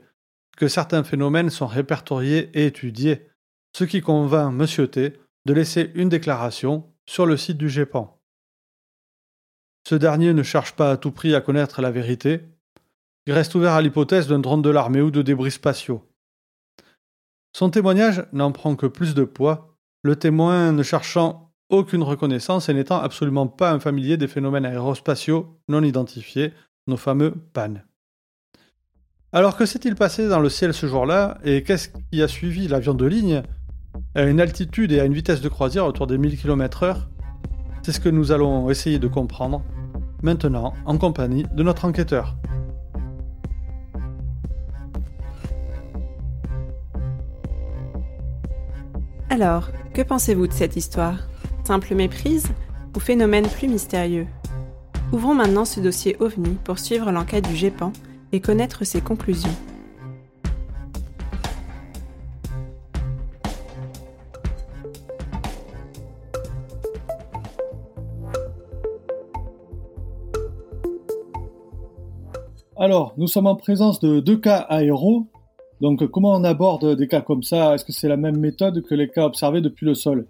que 0.57 0.67
certains 0.67 1.03
phénomènes 1.03 1.49
sont 1.49 1.67
répertoriés 1.67 2.51
et 2.53 2.65
étudiés, 2.65 3.27
ce 3.75 3.83
qui 3.83 4.01
convainc 4.01 4.53
M. 4.53 4.87
T 4.87 5.13
de 5.45 5.53
laisser 5.53 5.91
une 5.95 6.09
déclaration 6.09 6.93
sur 7.05 7.25
le 7.25 7.37
site 7.37 7.57
du 7.57 7.69
GEPAN. 7.69 8.21
Ce 9.87 9.95
dernier 9.95 10.33
ne 10.33 10.43
cherche 10.43 10.75
pas 10.75 10.91
à 10.91 10.97
tout 10.97 11.11
prix 11.11 11.33
à 11.33 11.41
connaître 11.41 11.81
la 11.81 11.89
vérité, 11.89 12.41
il 13.25 13.33
reste 13.33 13.55
ouvert 13.55 13.73
à 13.73 13.81
l'hypothèse 13.81 14.27
d'un 14.27 14.39
drone 14.39 14.61
de 14.61 14.69
l'armée 14.69 15.01
ou 15.01 15.11
de 15.11 15.21
débris 15.21 15.51
spatiaux. 15.51 16.03
Son 17.53 17.69
témoignage 17.69 18.25
n'en 18.33 18.51
prend 18.51 18.75
que 18.75 18.85
plus 18.85 19.15
de 19.15 19.23
poids, 19.23 19.77
le 20.03 20.15
témoin 20.15 20.71
ne 20.71 20.83
cherchant 20.83 21.51
aucune 21.69 22.03
reconnaissance 22.03 22.69
et 22.69 22.73
n'étant 22.73 22.99
absolument 22.99 23.47
pas 23.47 23.71
un 23.71 23.79
familier 23.79 24.17
des 24.17 24.27
phénomènes 24.27 24.65
aérospatiaux 24.65 25.59
non 25.67 25.83
identifiés, 25.83 26.53
nos 26.87 26.97
fameux 26.97 27.33
PAN. 27.53 27.75
Alors 29.31 29.55
que 29.55 29.65
s'est-il 29.65 29.95
passé 29.95 30.27
dans 30.27 30.39
le 30.39 30.49
ciel 30.49 30.73
ce 30.73 30.87
jour-là 30.87 31.37
et 31.43 31.63
qu'est-ce 31.63 31.89
qui 32.11 32.21
a 32.23 32.27
suivi 32.27 32.67
l'avion 32.67 32.95
de 32.95 33.05
ligne 33.05 33.43
à 34.15 34.23
une 34.23 34.41
altitude 34.41 34.91
et 34.91 34.99
à 34.99 35.05
une 35.05 35.13
vitesse 35.13 35.41
de 35.41 35.49
croisière 35.49 35.85
autour 35.85 36.07
des 36.07 36.17
1000 36.17 36.39
km/h 36.39 36.95
C'est 37.83 37.91
ce 37.91 37.99
que 37.99 38.09
nous 38.09 38.31
allons 38.31 38.71
essayer 38.71 38.97
de 38.97 39.07
comprendre 39.07 39.63
maintenant 40.23 40.73
en 40.85 40.97
compagnie 40.97 41.43
de 41.53 41.61
notre 41.61 41.85
enquêteur. 41.85 42.35
Alors, 49.31 49.69
que 49.93 50.01
pensez-vous 50.01 50.47
de 50.47 50.53
cette 50.53 50.75
histoire? 50.75 51.19
Simple 51.63 51.93
méprise 51.93 52.47
ou 52.95 52.99
phénomène 52.99 53.47
plus 53.47 53.67
mystérieux? 53.67 54.25
Ouvrons 55.13 55.35
maintenant 55.35 55.65
ce 55.65 55.79
dossier 55.79 56.17
OVNI 56.19 56.57
pour 56.63 56.79
suivre 56.79 57.11
l'enquête 57.11 57.47
du 57.47 57.55
GEPAN 57.55 57.93
et 58.31 58.41
connaître 58.41 58.85
ses 58.85 59.01
conclusions. 59.01 59.49
Alors, 72.77 73.13
nous 73.17 73.27
sommes 73.27 73.47
en 73.47 73.55
présence 73.55 73.99
de 73.99 74.21
deux 74.21 74.37
cas 74.37 74.57
aéros. 74.57 75.27
Donc, 75.81 76.05
comment 76.11 76.33
on 76.33 76.43
aborde 76.43 76.95
des 76.95 77.07
cas 77.07 77.21
comme 77.21 77.43
ça? 77.43 77.75
Est-ce 77.75 77.85
que 77.85 77.91
c'est 77.91 78.09
la 78.09 78.17
même 78.17 78.37
méthode 78.37 78.83
que 78.83 78.95
les 78.95 79.07
cas 79.07 79.25
observés 79.25 79.61
depuis 79.61 79.85
le 79.85 79.93
sol? 79.93 80.25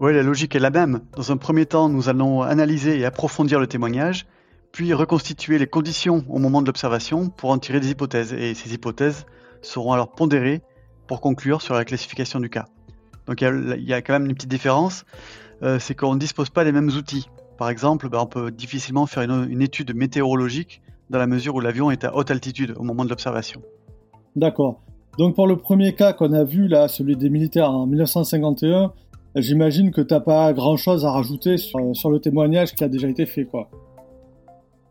Oui, 0.00 0.12
la 0.14 0.22
logique 0.22 0.54
est 0.54 0.60
la 0.60 0.70
même. 0.70 1.00
Dans 1.16 1.32
un 1.32 1.36
premier 1.36 1.66
temps, 1.66 1.88
nous 1.88 2.08
allons 2.08 2.42
analyser 2.42 2.98
et 2.98 3.04
approfondir 3.04 3.60
le 3.60 3.66
témoignage 3.66 4.26
puis 4.72 4.92
reconstituer 4.92 5.58
les 5.58 5.66
conditions 5.66 6.24
au 6.28 6.38
moment 6.38 6.62
de 6.62 6.66
l'observation 6.66 7.30
pour 7.30 7.50
en 7.50 7.58
tirer 7.58 7.80
des 7.80 7.90
hypothèses. 7.90 8.32
Et 8.32 8.54
ces 8.54 8.74
hypothèses 8.74 9.26
seront 9.62 9.92
alors 9.92 10.12
pondérées 10.12 10.62
pour 11.06 11.20
conclure 11.20 11.62
sur 11.62 11.74
la 11.74 11.84
classification 11.84 12.40
du 12.40 12.50
cas. 12.50 12.66
Donc 13.26 13.40
il 13.42 13.84
y, 13.84 13.92
a 13.92 14.02
quand 14.02 14.14
même 14.14 14.26
une 14.26 14.34
petite 14.34 14.50
différence, 14.50 15.04
euh, 15.62 15.78
c'est 15.78 15.94
qu'on 15.94 16.14
ne 16.14 16.20
dispose 16.20 16.48
pas 16.50 16.64
des 16.64 16.72
mêmes 16.72 16.88
outils. 16.88 17.28
Par 17.58 17.68
exemple, 17.68 18.08
ben, 18.08 18.20
on 18.20 18.26
peut 18.26 18.50
difficilement 18.50 19.06
faire 19.06 19.22
une, 19.22 19.60
étude 19.60 19.94
météorologique 19.94 20.80
dans 21.10 21.18
la 21.18 21.26
mesure 21.26 21.54
où 21.54 21.60
l'avion 21.60 21.90
est 21.90 22.04
à 22.04 22.14
haute 22.14 22.30
altitude 22.30 22.74
au 22.76 22.84
moment 22.84 23.04
de 23.04 23.10
l'observation. 23.10 23.62
D'accord. 24.38 24.80
Donc 25.18 25.34
pour 25.34 25.48
le 25.48 25.56
premier 25.56 25.96
cas 25.96 26.12
qu'on 26.12 26.32
a 26.32 26.44
vu 26.44 26.68
là, 26.68 26.86
celui 26.86 27.16
des 27.16 27.28
militaires 27.28 27.72
en 27.72 27.88
1951, 27.88 28.92
j'imagine 29.34 29.90
que 29.90 30.00
tu 30.00 30.14
n'as 30.14 30.20
pas 30.20 30.52
grand-chose 30.52 31.04
à 31.04 31.10
rajouter 31.10 31.56
sur, 31.56 31.80
sur, 31.94 32.08
le 32.08 32.20
témoignage 32.20 32.72
qui 32.76 32.84
a 32.84 32.88
déjà 32.88 33.08
été 33.08 33.26
fait, 33.26 33.46
quoi. 33.46 33.68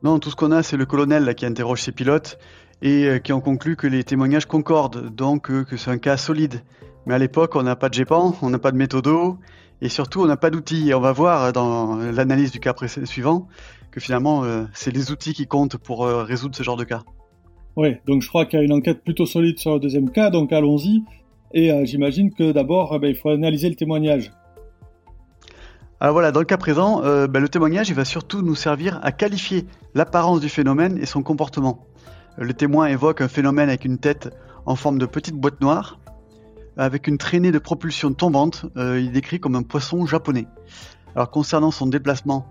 Non, 0.03 0.19
tout 0.19 0.29
ce 0.29 0.35
qu'on 0.35 0.51
a, 0.51 0.63
c'est 0.63 0.75
le 0.75 0.85
colonel 0.85 1.33
qui 1.33 1.45
interroge 1.45 1.81
ses 1.81 1.93
pilotes 1.93 2.37
et 2.81 3.05
euh, 3.05 3.19
qui 3.19 3.31
en 3.31 3.39
conclut 3.39 3.77
que 3.77 3.87
les 3.87 4.03
témoignages 4.03 4.47
concordent, 4.47 5.15
donc 5.15 5.49
euh, 5.49 5.63
que 5.63 5.77
c'est 5.77 5.91
un 5.91 5.97
cas 5.97 6.17
solide. 6.17 6.61
Mais 7.05 7.13
à 7.13 7.17
l'époque, 7.17 7.55
on 7.55 7.63
n'a 7.63 7.77
pas 7.77 7.87
de 7.87 7.93
GEPAN, 7.93 8.35
on 8.41 8.49
n'a 8.49 8.59
pas 8.59 8.73
de 8.73 8.77
méthodo, 8.77 9.37
et 9.79 9.87
surtout, 9.87 10.21
on 10.21 10.25
n'a 10.25 10.35
pas 10.35 10.49
d'outils. 10.49 10.89
Et 10.89 10.93
on 10.93 10.99
va 10.99 11.13
voir 11.13 11.53
dans 11.53 11.95
l'analyse 11.95 12.51
du 12.51 12.59
cas 12.59 12.75
suivant 13.05 13.47
que 13.91 14.01
finalement, 14.01 14.43
euh, 14.43 14.65
c'est 14.73 14.91
les 14.91 15.09
outils 15.09 15.33
qui 15.33 15.47
comptent 15.47 15.77
pour 15.77 16.05
résoudre 16.05 16.53
ce 16.53 16.63
genre 16.63 16.75
de 16.75 16.83
cas. 16.83 17.03
Oui, 17.77 17.95
donc 18.05 18.21
je 18.21 18.27
crois 18.27 18.45
qu'il 18.45 18.59
y 18.59 18.61
a 18.61 18.65
une 18.65 18.73
enquête 18.73 19.01
plutôt 19.01 19.25
solide 19.25 19.57
sur 19.59 19.75
le 19.75 19.79
deuxième 19.79 20.11
cas, 20.11 20.29
donc 20.29 20.51
allons-y. 20.51 21.03
Et 21.53 21.71
j'imagine 21.85 22.33
que 22.33 22.51
d'abord, 22.51 22.99
ben, 22.99 23.07
il 23.07 23.15
faut 23.15 23.29
analyser 23.29 23.69
le 23.69 23.75
témoignage. 23.75 24.31
Alors 25.99 26.13
voilà, 26.13 26.31
dans 26.31 26.41
le 26.41 26.45
cas 26.45 26.57
présent, 26.57 27.03
euh, 27.03 27.25
ben, 27.25 27.39
le 27.39 27.49
témoignage 27.49 27.91
va 27.91 28.05
surtout 28.05 28.43
nous 28.43 28.53
servir 28.53 28.99
à 29.01 29.11
qualifier 29.11 29.65
l'apparence 29.95 30.39
du 30.39 30.47
phénomène 30.47 30.99
et 31.01 31.07
son 31.07 31.23
comportement. 31.23 31.87
Le 32.37 32.53
témoin 32.53 32.85
évoque 32.85 33.21
un 33.21 33.27
phénomène 33.27 33.69
avec 33.69 33.83
une 33.83 33.97
tête 33.97 34.29
en 34.67 34.75
forme 34.75 34.99
de 34.99 35.07
petite 35.07 35.33
boîte 35.33 35.59
noire, 35.59 35.99
avec 36.77 37.07
une 37.07 37.17
traînée 37.17 37.51
de 37.51 37.57
propulsion 37.57 38.13
tombante, 38.13 38.67
euh, 38.77 38.99
il 38.99 39.11
décrit 39.11 39.39
comme 39.39 39.55
un 39.55 39.63
poisson 39.63 40.05
japonais. 40.05 40.45
Alors 41.15 41.31
concernant 41.31 41.71
son 41.71 41.87
déplacement, 41.87 42.45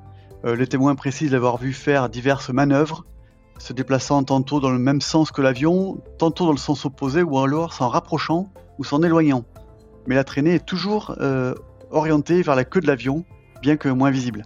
euh, 0.45 0.57
le 0.57 0.67
témoin 0.67 0.97
précise 0.97 1.31
l'avoir 1.31 1.57
vu 1.57 1.73
faire 1.73 2.09
diverses 2.09 2.51
manœuvres, 2.51 3.05
se 3.59 3.73
déplaçant 3.73 4.23
tantôt 4.23 4.61
dans 4.61 4.71
le 4.71 4.79
même 4.79 5.01
sens 5.01 5.31
que 5.31 5.43
l'avion, 5.43 5.99
tantôt 6.19 6.47
dans 6.47 6.53
le 6.53 6.59
sens 6.59 6.85
opposé, 6.85 7.23
ou 7.23 7.39
alors 7.39 7.73
s'en 7.73 7.89
rapprochant 7.89 8.51
ou 8.79 8.85
s'en 8.85 9.03
éloignant. 9.03 9.45
Mais 10.07 10.15
la 10.15 10.25
traînée 10.25 10.55
est 10.55 10.67
toujours 10.67 11.17
orientée 11.91 12.43
vers 12.43 12.55
la 12.55 12.65
queue 12.65 12.81
de 12.81 12.87
l'avion, 12.87 13.25
bien 13.63 13.77
que 13.77 13.89
moins 13.89 14.11
visible. 14.11 14.45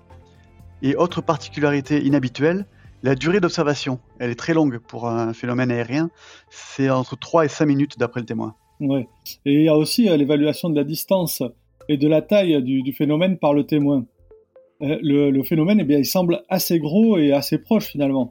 Et 0.83 0.97
autre 0.97 1.21
particularité 1.21 2.03
inhabituelle, 2.03 2.67
la 3.03 3.15
durée 3.15 3.41
d'observation. 3.41 3.99
Elle 4.19 4.31
est 4.31 4.39
très 4.39 4.55
longue 4.55 4.79
pour 4.79 5.09
un 5.09 5.33
phénomène 5.33 5.71
aérien. 5.71 6.11
C'est 6.51 6.91
entre 6.91 7.19
3 7.19 7.45
et 7.45 7.49
5 7.49 7.67
minutes 7.67 7.99
d'après 7.99 8.21
le 8.21 8.27
témoin. 8.27 8.55
Ouais. 8.81 9.09
Et 9.45 9.55
il 9.55 9.63
y 9.63 9.69
a 9.69 9.77
aussi 9.77 10.09
euh, 10.09 10.17
l'évaluation 10.17 10.71
de 10.71 10.77
la 10.77 10.85
distance 10.85 11.43
et 11.89 11.97
de 11.97 12.09
la 12.09 12.23
taille 12.23 12.63
du, 12.63 12.93
phénomène 12.93 13.39
par 13.39 13.53
le 13.53 13.65
témoin. 13.65 14.07
Euh, 14.83 14.99
le, 15.03 15.43
phénomène, 15.43 15.81
eh 15.81 15.85
bien, 15.85 15.99
il 15.99 16.07
semble 16.07 16.43
assez 16.49 16.79
gros 16.79 17.19
et 17.19 17.33
assez 17.33 17.59
proche 17.59 17.87
finalement. 17.87 18.31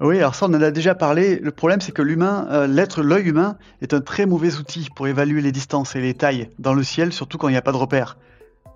Oui, 0.00 0.18
alors 0.18 0.34
ça 0.34 0.46
on 0.46 0.54
en 0.54 0.62
a 0.62 0.70
déjà 0.70 0.94
parlé. 0.94 1.38
Le 1.40 1.50
problème 1.50 1.80
c'est 1.80 1.92
que 1.92 2.02
l'humain, 2.02 2.46
euh, 2.50 2.66
l'être, 2.66 3.02
l'œil 3.02 3.28
humain 3.28 3.56
est 3.82 3.92
un 3.92 4.00
très 4.00 4.26
mauvais 4.26 4.56
outil 4.56 4.88
pour 4.94 5.06
évaluer 5.08 5.42
les 5.42 5.52
distances 5.52 5.94
et 5.94 6.00
les 6.00 6.14
tailles 6.14 6.50
dans 6.58 6.72
le 6.72 6.82
ciel, 6.82 7.12
surtout 7.12 7.36
quand 7.36 7.48
il 7.48 7.52
n'y 7.52 7.58
a 7.58 7.62
pas 7.62 7.72
de 7.72 7.76
repères. 7.76 8.16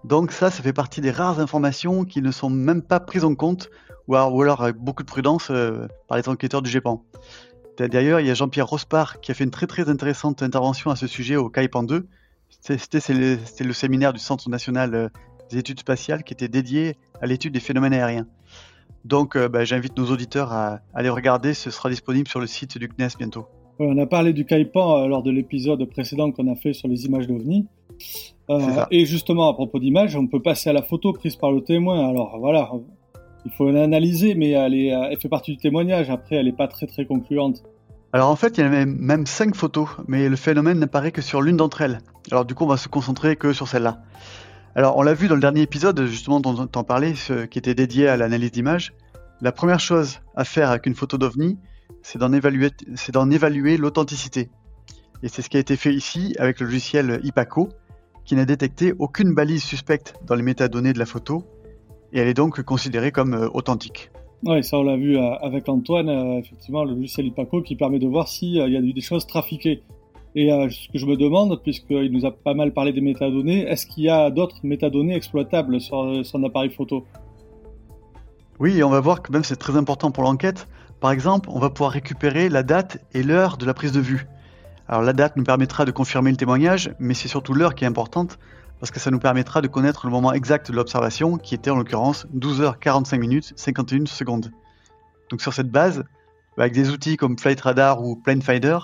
Donc 0.04 0.32
ça, 0.32 0.50
ça 0.50 0.62
fait 0.62 0.74
partie 0.74 1.00
des 1.00 1.10
rares 1.10 1.40
informations 1.40 2.04
qui 2.04 2.20
ne 2.20 2.30
sont 2.30 2.50
même 2.50 2.82
pas 2.82 3.00
prises 3.00 3.24
en 3.24 3.34
compte, 3.34 3.70
ou 4.06 4.16
alors, 4.16 4.62
avec 4.62 4.76
beaucoup 4.76 5.02
de 5.02 5.08
prudence 5.08 5.48
euh, 5.50 5.88
par 6.08 6.18
les 6.18 6.28
enquêteurs 6.28 6.60
du 6.60 6.70
GEPAN. 6.70 7.02
D'ailleurs, 7.78 8.20
il 8.20 8.26
y 8.26 8.30
a 8.30 8.34
Jean-Pierre 8.34 8.66
Rospard 8.66 9.20
qui 9.20 9.32
a 9.32 9.34
fait 9.34 9.44
une 9.44 9.50
très 9.50 9.66
très 9.66 9.88
intéressante 9.88 10.42
intervention 10.42 10.90
à 10.90 10.96
ce 10.96 11.06
sujet 11.06 11.36
au 11.36 11.48
CAIPAN 11.48 11.82
2. 11.82 12.06
C'était 12.60 13.00
le, 13.12 13.38
le, 13.60 13.72
séminaire 13.72 14.12
du 14.12 14.20
Centre 14.20 14.48
national 14.48 14.94
euh, 14.94 15.08
des 15.50 15.58
études 15.58 15.80
spatiales 15.80 16.22
qui 16.22 16.34
était 16.34 16.48
dédié 16.48 16.96
à 17.20 17.26
l'étude 17.26 17.52
des 17.52 17.60
phénomènes 17.60 17.94
aériens. 17.94 18.26
Donc 19.04 19.36
euh, 19.36 19.48
bah, 19.48 19.64
j'invite 19.64 19.96
nos 19.96 20.06
auditeurs 20.06 20.52
à, 20.52 20.80
aller 20.94 21.10
regarder, 21.10 21.54
ce 21.54 21.70
sera 21.70 21.90
disponible 21.90 22.28
sur 22.28 22.40
le 22.40 22.46
site 22.46 22.78
du 22.78 22.88
CNES 22.88 23.16
bientôt. 23.18 23.46
on 23.78 23.98
a 23.98 24.06
parlé 24.06 24.32
du 24.32 24.44
CAIPAN 24.46 25.06
lors 25.06 25.22
de 25.22 25.30
l'épisode 25.30 25.84
précédent 25.90 26.32
qu'on 26.32 26.50
a 26.50 26.56
fait 26.56 26.72
sur 26.72 26.88
les 26.88 27.04
images 27.04 27.26
d'OVNI. 27.26 27.66
Euh, 28.50 28.84
et 28.90 29.04
justement, 29.04 29.48
à 29.48 29.54
propos 29.54 29.78
d'images, 29.78 30.16
on 30.16 30.26
peut 30.26 30.40
passer 30.42 30.70
à 30.70 30.72
la 30.72 30.82
photo 30.82 31.12
prise 31.12 31.36
par 31.36 31.52
le 31.52 31.62
témoin. 31.62 32.08
Alors 32.08 32.38
voilà, 32.38 32.70
il 33.44 33.52
faut 33.52 33.70
l'analyser, 33.70 34.34
mais 34.34 34.50
elle, 34.50 34.74
est, 34.74 34.88
elle 34.88 35.18
fait 35.20 35.28
partie 35.28 35.52
du 35.52 35.58
témoignage. 35.58 36.10
Après, 36.10 36.36
elle 36.36 36.46
n'est 36.46 36.52
pas 36.52 36.68
très 36.68 36.86
très 36.86 37.04
concluante. 37.06 37.62
Alors 38.14 38.30
en 38.30 38.36
fait, 38.36 38.58
il 38.58 38.60
y 38.60 38.64
a 38.64 38.68
même, 38.68 38.96
même 39.00 39.26
cinq 39.26 39.54
photos, 39.54 39.88
mais 40.06 40.28
le 40.28 40.36
phénomène 40.36 40.78
n'apparaît 40.78 41.10
que 41.10 41.20
sur 41.20 41.42
l'une 41.42 41.56
d'entre 41.56 41.82
elles. 41.82 41.98
Alors 42.30 42.44
du 42.44 42.54
coup, 42.54 42.64
on 42.64 42.68
va 42.68 42.76
se 42.76 42.88
concentrer 42.88 43.36
que 43.36 43.52
sur 43.52 43.66
celle-là. 43.66 44.02
Alors 44.76 44.96
on 44.96 45.02
l'a 45.02 45.14
vu 45.14 45.28
dans 45.28 45.36
le 45.36 45.40
dernier 45.40 45.62
épisode, 45.62 46.04
justement 46.06 46.40
dont 46.40 46.68
on 46.74 46.84
parlait, 46.84 47.14
ce 47.14 47.44
qui 47.44 47.58
était 47.58 47.76
dédié 47.76 48.08
à 48.08 48.16
l'analyse 48.16 48.50
d'images. 48.50 48.92
La 49.40 49.52
première 49.52 49.78
chose 49.78 50.18
à 50.34 50.44
faire 50.44 50.70
avec 50.70 50.86
une 50.86 50.96
photo 50.96 51.16
d'OVNI, 51.16 51.58
c'est 52.02 52.18
d'en 52.18 52.32
évaluer, 52.32 52.70
évaluer 53.30 53.76
l'authenticité. 53.76 54.50
Et 55.22 55.28
c'est 55.28 55.42
ce 55.42 55.48
qui 55.48 55.56
a 55.56 55.60
été 55.60 55.76
fait 55.76 55.94
ici 55.94 56.34
avec 56.40 56.58
le 56.58 56.66
logiciel 56.66 57.20
IPACO, 57.22 57.68
qui 58.24 58.34
n'a 58.34 58.44
détecté 58.44 58.92
aucune 58.98 59.32
balise 59.32 59.62
suspecte 59.62 60.14
dans 60.26 60.34
les 60.34 60.42
métadonnées 60.42 60.92
de 60.92 60.98
la 60.98 61.06
photo, 61.06 61.44
et 62.12 62.18
elle 62.18 62.28
est 62.28 62.34
donc 62.34 62.60
considérée 62.62 63.12
comme 63.12 63.34
euh, 63.34 63.48
authentique. 63.54 64.10
Oui, 64.44 64.62
ça 64.64 64.78
on 64.78 64.82
l'a 64.82 64.96
vu 64.96 65.16
euh, 65.16 65.34
avec 65.36 65.68
Antoine, 65.68 66.08
euh, 66.08 66.38
effectivement, 66.40 66.84
le 66.84 66.94
logiciel 66.94 67.26
IPACO 67.26 67.62
qui 67.62 67.76
permet 67.76 67.98
de 67.98 68.08
voir 68.08 68.28
s'il 68.28 68.54
y 68.54 68.60
a 68.60 68.66
eu 68.66 68.92
des 68.92 69.00
choses 69.00 69.26
trafiquées. 69.26 69.82
Et 70.36 70.48
ce 70.48 70.92
que 70.92 70.98
je 70.98 71.06
me 71.06 71.16
demande, 71.16 71.62
puisqu'il 71.62 72.10
nous 72.10 72.26
a 72.26 72.32
pas 72.32 72.54
mal 72.54 72.72
parlé 72.72 72.92
des 72.92 73.00
métadonnées, 73.00 73.68
est-ce 73.68 73.86
qu'il 73.86 74.04
y 74.04 74.08
a 74.08 74.30
d'autres 74.30 74.56
métadonnées 74.64 75.14
exploitables 75.14 75.80
sur 75.80 76.24
son 76.24 76.42
appareil 76.42 76.70
photo? 76.70 77.04
Oui, 78.58 78.82
on 78.82 78.90
va 78.90 79.00
voir 79.00 79.22
que 79.22 79.30
même 79.32 79.44
c'est 79.44 79.56
très 79.56 79.76
important 79.76 80.10
pour 80.10 80.24
l'enquête. 80.24 80.66
Par 81.00 81.12
exemple, 81.12 81.48
on 81.52 81.58
va 81.58 81.70
pouvoir 81.70 81.92
récupérer 81.92 82.48
la 82.48 82.62
date 82.62 82.98
et 83.12 83.22
l'heure 83.22 83.58
de 83.58 83.66
la 83.66 83.74
prise 83.74 83.92
de 83.92 84.00
vue. 84.00 84.26
Alors 84.88 85.02
la 85.02 85.12
date 85.12 85.36
nous 85.36 85.44
permettra 85.44 85.84
de 85.84 85.90
confirmer 85.90 86.30
le 86.30 86.36
témoignage, 86.36 86.94
mais 86.98 87.14
c'est 87.14 87.28
surtout 87.28 87.54
l'heure 87.54 87.74
qui 87.74 87.84
est 87.84 87.86
importante, 87.86 88.38
parce 88.80 88.90
que 88.90 89.00
ça 89.00 89.10
nous 89.10 89.18
permettra 89.18 89.60
de 89.60 89.68
connaître 89.68 90.06
le 90.06 90.12
moment 90.12 90.32
exact 90.32 90.70
de 90.70 90.76
l'observation, 90.76 91.38
qui 91.38 91.54
était 91.54 91.70
en 91.70 91.76
l'occurrence 91.76 92.26
12h45 92.36 93.18
minutes 93.18 93.52
51 93.56 94.06
secondes. 94.06 94.50
Donc 95.30 95.40
sur 95.42 95.52
cette 95.52 95.70
base, 95.70 96.04
avec 96.58 96.72
des 96.72 96.90
outils 96.90 97.16
comme 97.16 97.38
Flight 97.38 97.60
Radar 97.60 98.02
ou 98.02 98.16
Planefinder, 98.16 98.78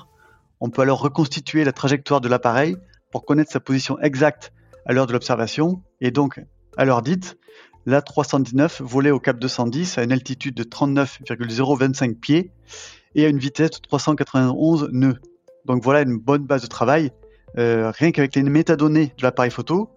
on 0.61 0.71
peut 0.71 0.83
alors 0.83 1.01
reconstituer 1.01 1.65
la 1.65 1.73
trajectoire 1.73 2.21
de 2.21 2.29
l'appareil 2.29 2.77
pour 3.11 3.25
connaître 3.25 3.51
sa 3.51 3.61
position 3.61 3.99
exacte 4.01 4.53
à 4.87 4.93
l'heure 4.93 5.07
de 5.07 5.13
l'observation, 5.13 5.83
et 6.01 6.11
donc 6.11 6.41
à 6.77 6.85
l'heure 6.85 7.03
dite, 7.03 7.37
l'A319 7.87 8.83
volait 8.83 9.11
au 9.11 9.21
cap 9.21 9.39
210 9.39 9.99
à 9.99 10.05
une 10.05 10.13
altitude 10.13 10.55
de 10.55 10.63
39,025 10.63 12.19
pieds 12.19 12.53
et 13.15 13.25
à 13.25 13.29
une 13.29 13.39
vitesse 13.39 13.71
de 13.71 13.79
391 13.79 14.91
nœuds. 14.93 15.19
Donc 15.65 15.83
voilà 15.83 16.03
une 16.03 16.19
bonne 16.19 16.45
base 16.45 16.63
de 16.63 16.67
travail. 16.67 17.11
Euh, 17.59 17.91
rien 17.91 18.13
qu'avec 18.13 18.37
les 18.37 18.43
métadonnées 18.43 19.13
de 19.19 19.23
l'appareil 19.23 19.51
photo, 19.51 19.91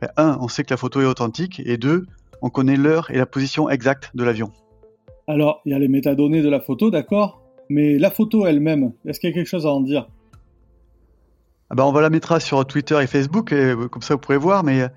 ben, 0.00 0.10
un, 0.16 0.38
on 0.40 0.48
sait 0.48 0.64
que 0.64 0.70
la 0.72 0.76
photo 0.76 1.00
est 1.00 1.06
authentique, 1.06 1.60
et 1.64 1.76
deux, 1.76 2.06
on 2.42 2.50
connaît 2.50 2.76
l'heure 2.76 3.10
et 3.10 3.18
la 3.18 3.26
position 3.26 3.68
exacte 3.68 4.10
de 4.14 4.24
l'avion. 4.24 4.52
Alors, 5.26 5.60
il 5.64 5.72
y 5.72 5.74
a 5.74 5.78
les 5.78 5.88
métadonnées 5.88 6.42
de 6.42 6.48
la 6.48 6.60
photo, 6.60 6.90
d'accord, 6.90 7.42
mais 7.70 7.98
la 7.98 8.10
photo 8.10 8.46
elle-même, 8.46 8.92
est-ce 9.06 9.20
qu'il 9.20 9.30
y 9.30 9.32
a 9.32 9.34
quelque 9.34 9.48
chose 9.48 9.64
à 9.64 9.70
en 9.70 9.80
dire? 9.80 10.08
Ah 11.70 11.76
ben, 11.76 11.84
On 11.84 11.92
va 11.92 12.00
la 12.00 12.10
mettre 12.10 12.42
sur 12.42 12.66
Twitter 12.66 12.98
et 13.00 13.06
Facebook, 13.06 13.52
et, 13.52 13.70
euh, 13.70 13.88
comme 13.88 14.02
ça 14.02 14.14
vous 14.14 14.20
pourrez 14.20 14.36
voir, 14.36 14.64
mais 14.64 14.82
euh, 14.82 14.88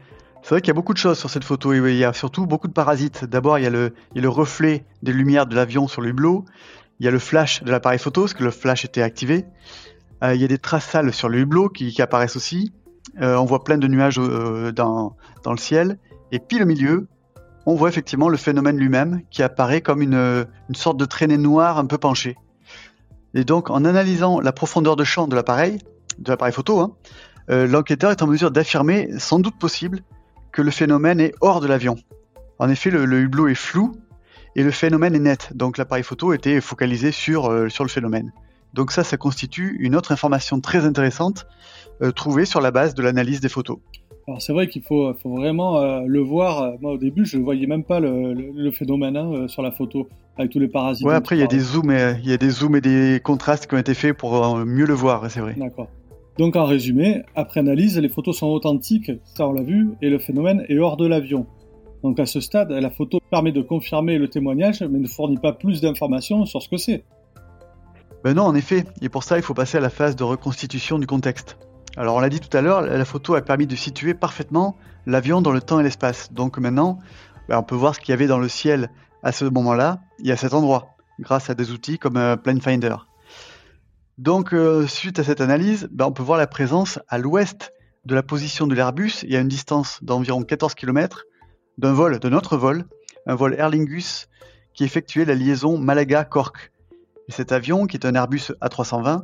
c'est 0.41 0.49
vrai 0.49 0.61
qu'il 0.61 0.69
y 0.69 0.71
a 0.71 0.73
beaucoup 0.73 0.93
de 0.93 0.97
choses 0.97 1.19
sur 1.19 1.29
cette 1.29 1.43
photo, 1.43 1.71
il 1.73 1.95
y 1.95 2.03
a 2.03 2.13
surtout 2.13 2.47
beaucoup 2.47 2.67
de 2.67 2.73
parasites. 2.73 3.25
D'abord, 3.25 3.59
il, 3.59 3.63
y 3.63 3.67
a 3.67 3.69
le 3.69 4.29
reflet 4.29 4.85
des 5.03 5.13
lumières 5.13 5.45
de 5.45 5.55
l'avion 5.55 5.87
sur 5.87 6.01
le 6.01 6.09
hublot, 6.09 6.45
il 6.99 7.05
y 7.05 7.07
a 7.07 7.11
le 7.11 7.19
flash 7.19 7.63
de 7.63 7.69
l'appareil 7.69 7.99
photo, 7.99 8.21
parce 8.21 8.33
que 8.33 8.43
le 8.43 8.49
flash 8.49 8.85
était 8.85 9.03
activé, 9.03 9.45
euh, 10.23 10.33
il 10.33 10.41
y 10.41 10.43
a 10.43 10.47
des 10.47 10.57
traces 10.57 10.85
sales 10.85 11.13
sur 11.13 11.29
le 11.29 11.37
hublot 11.37 11.69
qui, 11.69 12.01
apparaissent 12.01 12.35
aussi. 12.35 12.73
On 13.19 13.45
voit 13.45 13.63
plein 13.63 13.77
de 13.77 13.87
nuages 13.87 14.15
dans, 14.15 15.15
le 15.45 15.57
ciel. 15.57 15.99
Et 16.31 16.39
puis 16.39 16.63
au 16.63 16.65
milieu, 16.65 17.07
on 17.67 17.75
voit 17.75 17.89
effectivement 17.89 18.29
le 18.29 18.37
phénomène 18.37 18.77
lui-même 18.77 19.21
qui 19.29 19.43
apparaît 19.43 19.81
comme 19.81 20.01
une, 20.01 20.47
sorte 20.73 20.97
de 20.97 21.05
traînée 21.05 21.37
noire 21.37 21.77
un 21.77 21.85
peu 21.85 21.99
penchée. 21.99 22.35
Et 23.33 23.43
donc, 23.43 23.69
en 23.69 23.85
analysant 23.85 24.39
la 24.39 24.51
profondeur 24.51 24.95
de 24.95 25.03
champ 25.03 25.27
de 25.27 25.35
l'appareil, 25.35 25.79
de 26.19 26.29
l'appareil 26.29 26.53
photo, 26.53 26.79
hein, 26.79 26.95
l'enquêteur 27.47 28.11
est 28.11 28.21
en 28.21 28.27
mesure 28.27 28.51
d'affirmer, 28.51 29.09
sans 29.17 29.39
doute 29.39 29.57
possible, 29.57 30.01
que 30.51 30.61
le 30.61 30.71
phénomène 30.71 31.19
est 31.19 31.33
hors 31.41 31.59
de 31.59 31.67
l'avion. 31.67 31.97
En 32.59 32.69
effet, 32.69 32.91
le, 32.91 33.19
hublot 33.19 33.47
est 33.47 33.55
flou 33.55 33.95
et 34.55 34.63
le 34.63 34.71
phénomène 34.71 35.15
est 35.15 35.19
net. 35.19 35.49
Donc, 35.55 35.77
l'appareil 35.77 36.03
photo 36.03 36.33
était 36.33 36.61
focalisé 36.61 37.11
sur, 37.11 37.71
sur 37.71 37.83
le 37.83 37.89
phénomène. 37.89 38.31
Donc 38.73 38.91
ça, 38.91 39.03
ça 39.03 39.17
constitue 39.17 39.77
une 39.79 39.95
autre 39.95 40.11
information 40.11 40.59
très 40.59 40.85
intéressante 40.85 41.45
euh, 42.01 42.11
trouvée 42.11 42.45
sur 42.45 42.59
la 42.59 42.71
base 42.71 42.95
de 42.95 43.03
l'analyse 43.03 43.39
des 43.39 43.49
photos. 43.49 43.77
Alors 44.27 44.41
c'est 44.41 44.53
vrai 44.53 44.67
qu'il 44.67 44.83
faut, 44.83 45.13
vraiment 45.25 45.77
euh, 45.77 46.01
le 46.05 46.21
voir. 46.21 46.73
Moi 46.81 46.93
au 46.93 46.97
début, 46.97 47.25
je 47.25 47.37
ne 47.37 47.43
voyais 47.43 47.67
même 47.67 47.83
pas 47.83 47.99
le, 47.99 48.71
phénomène 48.71 49.17
hein, 49.17 49.31
euh, 49.33 49.47
sur 49.47 49.61
la 49.61 49.71
photo 49.71 50.07
avec 50.37 50.51
tous 50.51 50.59
les 50.59 50.67
parasites. 50.67 51.05
Ouais, 51.05 51.13
après 51.13 51.35
il 51.35 51.39
y 51.39 51.43
a 51.43 51.47
des 51.47 51.59
zooms, 51.59 51.91
et, 51.91 52.15
il 52.23 52.29
y 52.29 52.33
a 52.33 52.37
des 52.37 52.49
zooms 52.49 52.75
et 52.75 52.81
des 52.81 53.19
contrastes 53.23 53.67
qui 53.67 53.75
ont 53.75 53.79
été 53.79 53.93
faits 53.93 54.17
pour 54.17 54.57
mieux 54.65 54.85
le 54.85 54.93
voir, 54.93 55.29
c'est 55.29 55.41
vrai. 55.41 55.55
D'accord. 55.57 55.87
Donc 56.37 56.55
en 56.55 56.65
résumé, 56.65 57.21
après 57.35 57.59
analyse, 57.59 57.99
les 57.99 58.09
photos 58.09 58.37
sont 58.37 58.47
authentiques, 58.47 59.11
ça 59.23 59.47
on 59.47 59.53
l'a 59.53 59.61
vu, 59.61 59.89
et 60.01 60.09
le 60.09 60.17
phénomène 60.17 60.65
est 60.67 60.79
hors 60.79 60.97
de 60.97 61.05
l'avion. 61.05 61.45
Donc 62.01 62.19
à 62.19 62.25
ce 62.25 62.39
stade, 62.39 62.71
la 62.71 62.89
photo 62.89 63.19
permet 63.29 63.51
de 63.51 63.61
confirmer 63.61 64.17
le 64.17 64.27
témoignage, 64.29 64.81
mais 64.81 64.99
ne 64.99 65.07
fournit 65.07 65.37
pas 65.37 65.53
plus 65.53 65.81
d'informations 65.81 66.45
sur 66.45 66.61
ce 66.61 66.69
que 66.69 66.77
c'est. 66.77 67.03
Ben 68.23 68.33
non, 68.33 68.43
en 68.43 68.55
effet, 68.55 68.85
et 69.01 69.09
pour 69.09 69.23
ça, 69.23 69.37
il 69.37 69.43
faut 69.43 69.53
passer 69.53 69.77
à 69.77 69.81
la 69.81 69.89
phase 69.89 70.15
de 70.15 70.23
reconstitution 70.23 70.97
du 70.97 71.05
contexte. 71.05 71.57
Alors 71.95 72.15
on 72.15 72.19
l'a 72.19 72.29
dit 72.29 72.39
tout 72.39 72.55
à 72.57 72.61
l'heure, 72.61 72.81
la 72.81 73.05
photo 73.05 73.35
a 73.35 73.41
permis 73.41 73.67
de 73.67 73.75
situer 73.75 74.15
parfaitement 74.15 74.75
l'avion 75.05 75.41
dans 75.41 75.51
le 75.51 75.61
temps 75.61 75.79
et 75.79 75.83
l'espace. 75.83 76.33
Donc 76.33 76.57
maintenant, 76.57 76.97
ben, 77.47 77.59
on 77.59 77.63
peut 77.63 77.75
voir 77.75 77.93
ce 77.93 77.99
qu'il 77.99 78.09
y 78.09 78.13
avait 78.13 78.25
dans 78.25 78.39
le 78.39 78.47
ciel 78.47 78.89
à 79.21 79.31
ce 79.31 79.45
moment-là 79.45 80.01
et 80.23 80.31
à 80.31 80.37
cet 80.37 80.55
endroit, 80.55 80.95
grâce 81.19 81.51
à 81.51 81.55
des 81.55 81.71
outils 81.71 81.99
comme 81.99 82.17
euh, 82.17 82.35
Planefinder. 82.35 82.95
Donc 84.17 84.53
euh, 84.53 84.87
suite 84.87 85.19
à 85.19 85.23
cette 85.23 85.39
analyse, 85.39 85.87
ben, 85.91 86.05
on 86.05 86.11
peut 86.11 86.23
voir 86.23 86.39
la 86.39 86.47
présence 86.47 86.97
à 87.09 87.19
l'ouest 87.19 87.71
de 88.05 88.15
la 88.15 88.23
position 88.23 88.65
de 88.65 88.73
l'Airbus 88.73 89.23
et 89.27 89.37
à 89.37 89.41
une 89.41 89.47
distance 89.47 89.99
d'environ 90.01 90.41
14 90.41 90.73
km 90.73 91.25
d'un 91.77 91.93
vol, 91.93 92.19
de 92.19 92.29
notre 92.29 92.57
vol, 92.57 92.85
un 93.27 93.35
vol 93.35 93.53
Aer 93.53 93.69
Lingus 93.69 94.29
qui 94.73 94.83
effectuait 94.83 95.25
la 95.25 95.35
liaison 95.35 95.77
Malaga-Cork 95.77 96.71
cet 97.29 97.51
avion, 97.51 97.85
qui 97.85 97.97
est 97.97 98.05
un 98.05 98.15
Airbus 98.15 98.51
A320, 98.61 99.21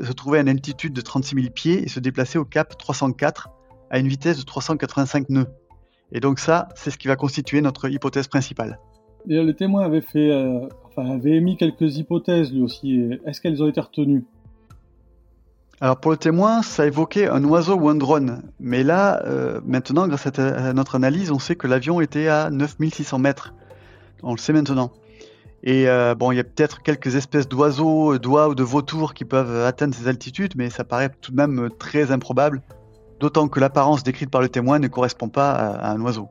se 0.00 0.12
trouvait 0.12 0.38
à 0.38 0.40
une 0.40 0.48
altitude 0.48 0.94
de 0.94 1.02
36 1.02 1.34
000 1.34 1.52
pieds 1.52 1.82
et 1.82 1.88
se 1.88 2.00
déplaçait 2.00 2.38
au 2.38 2.46
cap 2.46 2.78
304 2.78 3.50
à 3.90 3.98
une 3.98 4.08
vitesse 4.08 4.38
de 4.38 4.42
385 4.42 5.28
nœuds. 5.28 5.48
Et 6.12 6.20
donc 6.20 6.38
ça, 6.38 6.68
c'est 6.76 6.90
ce 6.90 6.96
qui 6.96 7.08
va 7.08 7.16
constituer 7.16 7.60
notre 7.60 7.90
hypothèse 7.90 8.26
principale. 8.26 8.78
Et 9.28 9.42
le 9.42 9.52
témoin 9.54 9.84
avait 9.84 10.00
fait, 10.00 10.30
euh, 10.30 10.66
avait 10.96 11.32
émis 11.32 11.58
quelques 11.58 11.98
hypothèses 11.98 12.50
lui 12.50 12.62
aussi. 12.62 13.18
Est-ce 13.26 13.42
qu'elles 13.42 13.62
ont 13.62 13.68
été 13.68 13.82
retenues? 13.82 14.24
Alors 15.82 15.98
pour 16.00 16.10
le 16.10 16.16
témoin, 16.16 16.62
ça 16.62 16.86
évoquait 16.86 17.28
un 17.28 17.44
oiseau 17.44 17.74
ou 17.74 17.90
un 17.90 17.94
drone. 17.94 18.42
Mais 18.60 18.84
là, 18.84 19.22
euh, 19.26 19.60
maintenant, 19.66 20.08
grâce 20.08 20.26
à, 20.26 20.72
notre 20.72 20.94
analyse, 20.94 21.30
on 21.30 21.38
sait 21.38 21.56
que 21.56 21.66
l'avion 21.66 22.00
était 22.00 22.28
à 22.28 22.48
9600 22.50 23.18
mètres. 23.18 23.52
On 24.22 24.32
le 24.32 24.38
sait 24.38 24.54
maintenant. 24.54 24.90
Et 25.64 25.88
euh, 25.88 26.14
bon, 26.14 26.32
il 26.32 26.36
y 26.36 26.40
a 26.40 26.44
peut-être 26.44 26.82
quelques 26.82 27.14
espèces 27.14 27.48
d'oiseaux, 27.48 28.18
d'oies 28.18 28.48
ou 28.48 28.54
de 28.54 28.64
vautours 28.64 29.14
qui 29.14 29.24
peuvent 29.24 29.64
atteindre 29.64 29.94
ces 29.94 30.08
altitudes, 30.08 30.54
mais 30.56 30.70
ça 30.70 30.82
paraît 30.82 31.10
tout 31.20 31.30
de 31.30 31.36
même 31.36 31.70
très 31.78 32.10
improbable, 32.10 32.62
d'autant 33.20 33.46
que 33.46 33.60
l'apparence 33.60 34.02
décrite 34.02 34.28
par 34.28 34.40
le 34.40 34.48
témoin 34.48 34.80
ne 34.80 34.88
correspond 34.88 35.28
pas 35.28 35.52
à, 35.52 35.92
un 35.92 36.00
oiseau. 36.00 36.28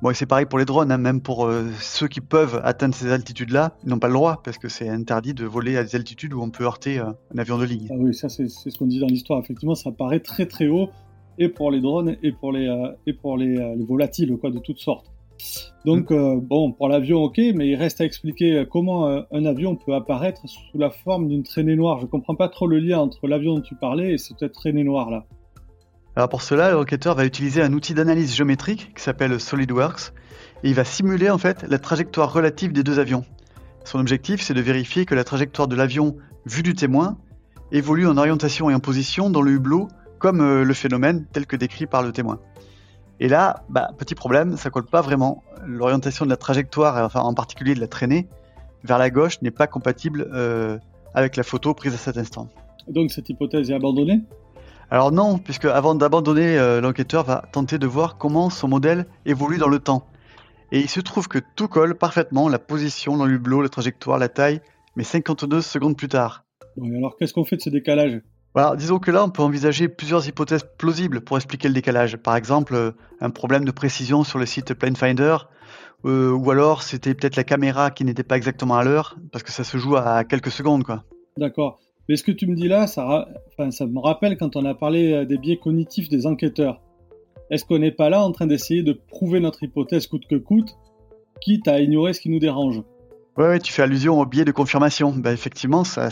Bon, 0.00 0.10
et 0.10 0.14
c'est 0.14 0.26
pareil 0.26 0.46
pour 0.46 0.58
les 0.58 0.64
drones, 0.64 0.92
hein, 0.92 0.96
même 0.96 1.20
pour 1.20 1.44
euh, 1.44 1.66
ceux 1.80 2.08
qui 2.08 2.20
peuvent 2.20 2.60
atteindre 2.64 2.94
ces 2.94 3.12
altitudes-là, 3.12 3.76
ils 3.84 3.90
n'ont 3.90 3.98
pas 3.98 4.06
le 4.06 4.14
droit, 4.14 4.40
parce 4.42 4.56
que 4.56 4.68
c'est 4.68 4.88
interdit 4.88 5.34
de 5.34 5.44
voler 5.44 5.76
à 5.76 5.82
des 5.82 5.96
altitudes 5.96 6.32
où 6.32 6.40
on 6.40 6.50
peut 6.50 6.64
heurter 6.64 7.00
euh, 7.00 7.10
un 7.34 7.38
avion 7.38 7.58
de 7.58 7.64
ligne. 7.64 7.88
Ah 7.90 7.96
oui, 7.98 8.14
ça 8.14 8.30
c'est 8.30 8.48
ce 8.48 8.78
qu'on 8.78 8.86
dit 8.86 9.00
dans 9.00 9.08
l'histoire. 9.08 9.40
Effectivement, 9.40 9.74
ça 9.74 9.90
paraît 9.90 10.20
très 10.20 10.46
très 10.46 10.68
haut, 10.68 10.88
et 11.36 11.48
pour 11.48 11.70
les 11.70 11.82
drones, 11.82 12.16
et 12.22 12.32
pour 12.32 12.52
les, 12.52 12.72
et 13.06 13.12
pour 13.12 13.36
les 13.36 13.76
volatiles, 13.86 14.34
quoi, 14.38 14.50
de 14.50 14.58
toutes 14.58 14.78
sortes. 14.78 15.10
Donc, 15.84 16.10
euh, 16.10 16.38
bon, 16.40 16.72
pour 16.72 16.88
l'avion, 16.88 17.22
ok, 17.22 17.38
mais 17.54 17.68
il 17.68 17.76
reste 17.76 18.00
à 18.00 18.04
expliquer 18.04 18.64
comment 18.70 19.08
euh, 19.08 19.22
un 19.32 19.44
avion 19.44 19.76
peut 19.76 19.94
apparaître 19.94 20.42
sous 20.46 20.78
la 20.78 20.90
forme 20.90 21.28
d'une 21.28 21.42
traînée 21.42 21.76
noire. 21.76 21.98
Je 21.98 22.04
ne 22.04 22.10
comprends 22.10 22.34
pas 22.34 22.48
trop 22.48 22.66
le 22.66 22.78
lien 22.78 22.98
entre 22.98 23.26
l'avion 23.28 23.54
dont 23.54 23.60
tu 23.60 23.74
parlais 23.74 24.14
et 24.14 24.18
cette 24.18 24.52
traînée 24.52 24.84
noire-là. 24.84 25.24
Alors 26.16 26.28
pour 26.28 26.42
cela, 26.42 26.72
l'enquêteur 26.72 27.14
va 27.14 27.24
utiliser 27.24 27.62
un 27.62 27.72
outil 27.72 27.94
d'analyse 27.94 28.34
géométrique 28.34 28.92
qui 28.94 29.02
s'appelle 29.02 29.38
SolidWorks 29.38 30.12
et 30.64 30.68
il 30.68 30.74
va 30.74 30.84
simuler 30.84 31.30
en 31.30 31.38
fait 31.38 31.64
la 31.68 31.78
trajectoire 31.78 32.32
relative 32.32 32.72
des 32.72 32.82
deux 32.82 32.98
avions. 32.98 33.24
Son 33.84 34.00
objectif, 34.00 34.42
c'est 34.42 34.54
de 34.54 34.60
vérifier 34.60 35.06
que 35.06 35.14
la 35.14 35.22
trajectoire 35.22 35.68
de 35.68 35.76
l'avion 35.76 36.16
vue 36.44 36.64
du 36.64 36.74
témoin 36.74 37.16
évolue 37.70 38.06
en 38.06 38.16
orientation 38.16 38.68
et 38.68 38.74
en 38.74 38.80
position 38.80 39.30
dans 39.30 39.42
le 39.42 39.52
hublot 39.52 39.88
comme 40.18 40.40
euh, 40.40 40.64
le 40.64 40.74
phénomène 40.74 41.24
tel 41.32 41.46
que 41.46 41.56
décrit 41.56 41.86
par 41.86 42.02
le 42.02 42.12
témoin. 42.12 42.40
Et 43.20 43.28
là, 43.28 43.64
bah, 43.68 43.90
petit 43.98 44.14
problème, 44.14 44.56
ça 44.56 44.70
colle 44.70 44.86
pas 44.86 45.00
vraiment. 45.00 45.42
L'orientation 45.66 46.24
de 46.24 46.30
la 46.30 46.36
trajectoire, 46.36 47.04
enfin 47.04 47.20
en 47.20 47.34
particulier 47.34 47.74
de 47.74 47.80
la 47.80 47.88
traînée, 47.88 48.28
vers 48.84 48.98
la 48.98 49.10
gauche 49.10 49.42
n'est 49.42 49.50
pas 49.50 49.66
compatible 49.66 50.28
euh, 50.32 50.78
avec 51.14 51.36
la 51.36 51.42
photo 51.42 51.74
prise 51.74 51.94
à 51.94 51.96
cet 51.96 52.16
instant. 52.16 52.48
Donc 52.86 53.10
cette 53.10 53.28
hypothèse 53.28 53.70
est 53.70 53.74
abandonnée? 53.74 54.20
Alors 54.90 55.12
non, 55.12 55.38
puisque 55.38 55.66
avant 55.66 55.94
d'abandonner, 55.94 56.56
euh, 56.58 56.80
l'enquêteur 56.80 57.24
va 57.24 57.44
tenter 57.52 57.78
de 57.78 57.86
voir 57.86 58.16
comment 58.16 58.48
son 58.48 58.68
modèle 58.68 59.06
évolue 59.26 59.58
dans 59.58 59.68
le 59.68 59.80
temps. 59.80 60.06
Et 60.72 60.80
il 60.80 60.88
se 60.88 61.00
trouve 61.00 61.28
que 61.28 61.38
tout 61.56 61.68
colle 61.68 61.94
parfaitement, 61.94 62.48
la 62.48 62.58
position 62.58 63.16
dans 63.16 63.26
l'hublot, 63.26 63.62
la 63.62 63.68
trajectoire, 63.68 64.18
la 64.18 64.28
taille, 64.28 64.60
mais 64.96 65.04
52 65.04 65.60
secondes 65.60 65.96
plus 65.96 66.08
tard. 66.08 66.44
alors 66.96 67.16
qu'est-ce 67.16 67.34
qu'on 67.34 67.44
fait 67.44 67.56
de 67.56 67.62
ce 67.62 67.70
décalage? 67.70 68.20
Disons 68.76 68.98
que 68.98 69.10
là, 69.10 69.24
on 69.24 69.30
peut 69.30 69.42
envisager 69.42 69.88
plusieurs 69.88 70.26
hypothèses 70.26 70.64
plausibles 70.78 71.20
pour 71.20 71.36
expliquer 71.36 71.68
le 71.68 71.74
décalage. 71.74 72.16
Par 72.16 72.36
exemple, 72.36 72.74
euh, 72.74 72.92
un 73.20 73.30
problème 73.30 73.64
de 73.64 73.70
précision 73.70 74.24
sur 74.24 74.38
le 74.38 74.46
site 74.46 74.74
Planefinder, 74.74 75.36
euh, 76.04 76.30
ou 76.32 76.50
alors 76.50 76.82
c'était 76.82 77.14
peut-être 77.14 77.36
la 77.36 77.44
caméra 77.44 77.90
qui 77.90 78.04
n'était 78.04 78.22
pas 78.22 78.36
exactement 78.36 78.76
à 78.76 78.84
l'heure, 78.84 79.16
parce 79.32 79.44
que 79.44 79.52
ça 79.52 79.64
se 79.64 79.76
joue 79.78 79.96
à 79.96 80.24
quelques 80.24 80.50
secondes, 80.50 80.84
quoi. 80.84 81.04
D'accord. 81.36 81.80
Mais 82.08 82.16
ce 82.16 82.22
que 82.22 82.32
tu 82.32 82.46
me 82.46 82.54
dis 82.54 82.68
là, 82.68 82.86
ça, 82.86 83.28
ça 83.70 83.86
me 83.86 83.98
rappelle 84.00 84.38
quand 84.38 84.56
on 84.56 84.64
a 84.64 84.74
parlé 84.74 85.12
euh, 85.12 85.24
des 85.24 85.38
biais 85.38 85.58
cognitifs 85.58 86.08
des 86.08 86.26
enquêteurs. 86.26 86.80
Est-ce 87.50 87.64
qu'on 87.64 87.78
n'est 87.78 87.92
pas 87.92 88.10
là 88.10 88.22
en 88.22 88.32
train 88.32 88.46
d'essayer 88.46 88.82
de 88.82 88.92
prouver 88.92 89.40
notre 89.40 89.62
hypothèse 89.62 90.06
coûte 90.06 90.26
que 90.28 90.36
coûte, 90.36 90.76
quitte 91.40 91.68
à 91.68 91.80
ignorer 91.80 92.12
ce 92.12 92.20
qui 92.20 92.30
nous 92.30 92.38
dérange? 92.38 92.82
Ouais, 93.36 93.58
tu 93.60 93.72
fais 93.72 93.82
allusion 93.82 94.18
au 94.20 94.26
biais 94.26 94.44
de 94.44 94.52
confirmation. 94.52 95.12
Ben, 95.12 95.32
effectivement, 95.32 95.84
ça, 95.84 96.10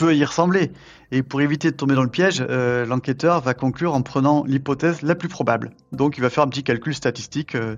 peut 0.00 0.16
y 0.16 0.24
ressembler. 0.24 0.72
Et 1.12 1.22
pour 1.22 1.42
éviter 1.42 1.70
de 1.70 1.76
tomber 1.76 1.94
dans 1.94 2.02
le 2.02 2.08
piège, 2.08 2.42
euh, 2.48 2.86
l'enquêteur 2.86 3.42
va 3.42 3.52
conclure 3.52 3.94
en 3.94 4.00
prenant 4.00 4.44
l'hypothèse 4.46 5.02
la 5.02 5.14
plus 5.14 5.28
probable. 5.28 5.72
Donc 5.92 6.16
il 6.16 6.22
va 6.22 6.30
faire 6.30 6.42
un 6.42 6.48
petit 6.48 6.62
calcul 6.62 6.94
statistique, 6.94 7.54
euh, 7.54 7.76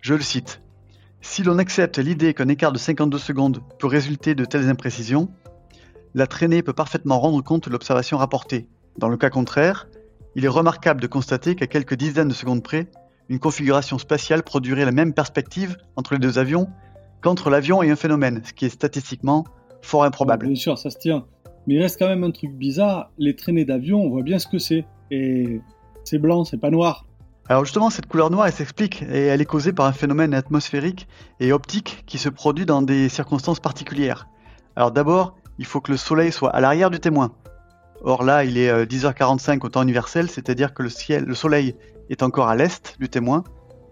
je 0.00 0.14
le 0.14 0.22
cite. 0.22 0.62
Si 1.20 1.42
l'on 1.42 1.58
accepte 1.58 1.98
l'idée 1.98 2.32
qu'un 2.32 2.48
écart 2.48 2.72
de 2.72 2.78
52 2.78 3.18
secondes 3.18 3.62
peut 3.78 3.86
résulter 3.86 4.34
de 4.34 4.46
telles 4.46 4.70
imprécisions, 4.70 5.28
la 6.14 6.26
traînée 6.26 6.62
peut 6.62 6.72
parfaitement 6.72 7.20
rendre 7.20 7.42
compte 7.44 7.68
de 7.68 7.70
l'observation 7.72 8.16
rapportée. 8.16 8.66
Dans 8.96 9.10
le 9.10 9.18
cas 9.18 9.28
contraire, 9.28 9.88
il 10.34 10.46
est 10.46 10.48
remarquable 10.48 11.02
de 11.02 11.06
constater 11.06 11.54
qu'à 11.54 11.66
quelques 11.66 11.94
dizaines 11.94 12.28
de 12.28 12.34
secondes 12.34 12.62
près, 12.62 12.90
une 13.28 13.38
configuration 13.38 13.98
spatiale 13.98 14.42
produirait 14.42 14.86
la 14.86 14.92
même 14.92 15.12
perspective 15.12 15.76
entre 15.96 16.14
les 16.14 16.18
deux 16.18 16.38
avions 16.38 16.70
qu'entre 17.20 17.50
l'avion 17.50 17.82
et 17.82 17.90
un 17.90 17.96
phénomène, 17.96 18.40
ce 18.42 18.54
qui 18.54 18.64
est 18.64 18.70
statistiquement 18.70 19.44
fort 19.82 20.04
improbable. 20.04 20.46
Bien 20.46 20.56
sûr, 20.56 20.78
ça 20.78 20.88
se 20.88 20.96
tient. 20.96 21.26
Mais 21.66 21.74
il 21.74 21.82
reste 21.82 21.98
quand 21.98 22.08
même 22.08 22.24
un 22.24 22.30
truc 22.30 22.52
bizarre, 22.52 23.10
les 23.18 23.36
traînées 23.36 23.64
d'avion, 23.64 24.02
on 24.02 24.10
voit 24.10 24.22
bien 24.22 24.38
ce 24.38 24.46
que 24.46 24.58
c'est. 24.58 24.84
Et 25.10 25.60
c'est 26.04 26.18
blanc, 26.18 26.44
c'est 26.44 26.58
pas 26.58 26.70
noir. 26.70 27.06
Alors 27.48 27.64
justement, 27.64 27.90
cette 27.90 28.06
couleur 28.06 28.30
noire, 28.30 28.46
elle 28.46 28.52
s'explique, 28.52 29.02
et 29.02 29.26
elle 29.26 29.40
est 29.40 29.46
causée 29.46 29.72
par 29.72 29.86
un 29.86 29.92
phénomène 29.92 30.32
atmosphérique 30.32 31.08
et 31.40 31.52
optique 31.52 32.04
qui 32.06 32.18
se 32.18 32.28
produit 32.28 32.66
dans 32.66 32.82
des 32.82 33.08
circonstances 33.08 33.60
particulières. 33.60 34.28
Alors 34.76 34.92
d'abord, 34.92 35.36
il 35.58 35.66
faut 35.66 35.80
que 35.80 35.90
le 35.90 35.96
soleil 35.96 36.32
soit 36.32 36.50
à 36.50 36.60
l'arrière 36.60 36.90
du 36.90 37.00
témoin. 37.00 37.32
Or 38.04 38.24
là, 38.24 38.44
il 38.44 38.58
est 38.58 38.84
10h45 38.84 39.56
euh, 39.56 39.58
au 39.62 39.68
temps 39.68 39.82
universel, 39.82 40.28
c'est-à-dire 40.28 40.74
que 40.74 40.82
le, 40.82 41.34
soleil 41.34 41.76
est 42.10 42.22
encore 42.22 42.48
à 42.48 42.56
l'est 42.56 42.96
du 42.98 43.08
témoin, 43.08 43.44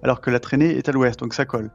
alors 0.02 0.20
que 0.20 0.30
la 0.30 0.40
traînée 0.40 0.76
est 0.76 0.88
à 0.88 0.92
l'ouest, 0.92 1.20
donc 1.20 1.34
ça 1.34 1.44
colle. 1.44 1.70